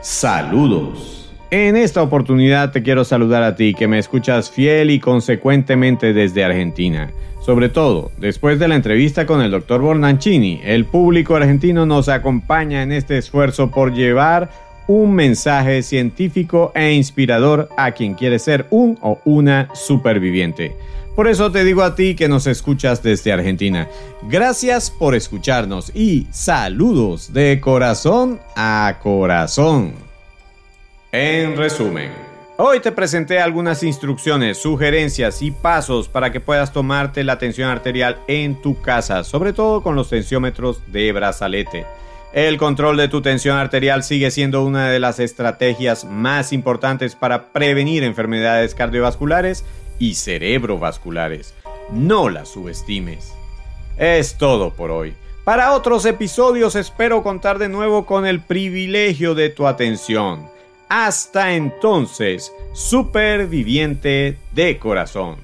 Saludos. 0.00 1.21
En 1.52 1.76
esta 1.76 2.02
oportunidad 2.02 2.72
te 2.72 2.82
quiero 2.82 3.04
saludar 3.04 3.42
a 3.42 3.54
ti 3.54 3.74
que 3.74 3.86
me 3.86 3.98
escuchas 3.98 4.50
fiel 4.50 4.90
y 4.90 4.98
consecuentemente 4.98 6.14
desde 6.14 6.42
Argentina. 6.42 7.12
Sobre 7.42 7.68
todo, 7.68 8.10
después 8.16 8.58
de 8.58 8.68
la 8.68 8.74
entrevista 8.74 9.26
con 9.26 9.42
el 9.42 9.50
Dr. 9.50 9.82
Bornancini, 9.82 10.62
el 10.64 10.86
público 10.86 11.36
argentino 11.36 11.84
nos 11.84 12.08
acompaña 12.08 12.82
en 12.82 12.90
este 12.90 13.18
esfuerzo 13.18 13.70
por 13.70 13.92
llevar 13.92 14.48
un 14.86 15.12
mensaje 15.12 15.82
científico 15.82 16.72
e 16.74 16.94
inspirador 16.94 17.68
a 17.76 17.90
quien 17.90 18.14
quiere 18.14 18.38
ser 18.38 18.66
un 18.70 18.96
o 19.02 19.20
una 19.26 19.68
superviviente. 19.74 20.74
Por 21.14 21.28
eso 21.28 21.52
te 21.52 21.64
digo 21.64 21.82
a 21.82 21.94
ti 21.94 22.14
que 22.14 22.28
nos 22.28 22.46
escuchas 22.46 23.02
desde 23.02 23.30
Argentina. 23.30 23.88
Gracias 24.22 24.90
por 24.90 25.14
escucharnos 25.14 25.94
y 25.94 26.28
saludos 26.30 27.34
de 27.34 27.60
corazón 27.60 28.40
a 28.56 29.00
corazón. 29.02 30.11
En 31.14 31.58
resumen, 31.58 32.10
hoy 32.56 32.80
te 32.80 32.90
presenté 32.90 33.38
algunas 33.38 33.82
instrucciones, 33.82 34.56
sugerencias 34.56 35.42
y 35.42 35.50
pasos 35.50 36.08
para 36.08 36.32
que 36.32 36.40
puedas 36.40 36.72
tomarte 36.72 37.22
la 37.22 37.36
tensión 37.36 37.68
arterial 37.68 38.16
en 38.28 38.62
tu 38.62 38.80
casa, 38.80 39.22
sobre 39.22 39.52
todo 39.52 39.82
con 39.82 39.94
los 39.94 40.08
tensiómetros 40.08 40.80
de 40.90 41.12
brazalete. 41.12 41.84
El 42.32 42.56
control 42.56 42.96
de 42.96 43.08
tu 43.08 43.20
tensión 43.20 43.58
arterial 43.58 44.04
sigue 44.04 44.30
siendo 44.30 44.64
una 44.64 44.88
de 44.88 45.00
las 45.00 45.20
estrategias 45.20 46.06
más 46.06 46.50
importantes 46.54 47.14
para 47.14 47.52
prevenir 47.52 48.04
enfermedades 48.04 48.74
cardiovasculares 48.74 49.66
y 49.98 50.14
cerebrovasculares. 50.14 51.52
No 51.90 52.30
las 52.30 52.48
subestimes. 52.48 53.34
Es 53.98 54.38
todo 54.38 54.72
por 54.72 54.90
hoy. 54.90 55.12
Para 55.44 55.74
otros 55.74 56.06
episodios 56.06 56.74
espero 56.74 57.22
contar 57.22 57.58
de 57.58 57.68
nuevo 57.68 58.06
con 58.06 58.24
el 58.26 58.40
privilegio 58.40 59.34
de 59.34 59.50
tu 59.50 59.66
atención. 59.66 60.50
Hasta 60.94 61.54
entonces, 61.54 62.52
superviviente 62.74 64.36
de 64.54 64.78
corazón. 64.78 65.36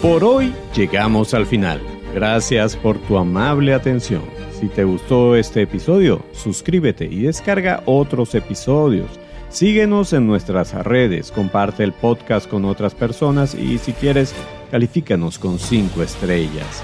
Por 0.00 0.24
hoy 0.24 0.54
llegamos 0.74 1.34
al 1.34 1.44
final. 1.44 1.82
Gracias 2.14 2.76
por 2.76 2.96
tu 3.00 3.18
amable 3.18 3.74
atención. 3.74 4.22
Si 4.58 4.68
te 4.68 4.84
gustó 4.84 5.36
este 5.36 5.60
episodio, 5.60 6.24
suscríbete 6.32 7.04
y 7.04 7.24
descarga 7.24 7.82
otros 7.84 8.34
episodios. 8.34 9.20
Síguenos 9.50 10.14
en 10.14 10.26
nuestras 10.26 10.72
redes, 10.72 11.30
comparte 11.30 11.84
el 11.84 11.92
podcast 11.92 12.48
con 12.48 12.64
otras 12.64 12.94
personas 12.94 13.54
y 13.54 13.76
si 13.76 13.92
quieres, 13.92 14.34
califícanos 14.70 15.38
con 15.38 15.58
5 15.58 16.02
estrellas. 16.02 16.82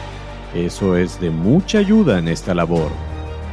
Eso 0.55 0.97
es 0.97 1.21
de 1.21 1.29
mucha 1.31 1.79
ayuda 1.79 2.19
en 2.19 2.29
esta 2.29 2.55
labor. 2.55 2.91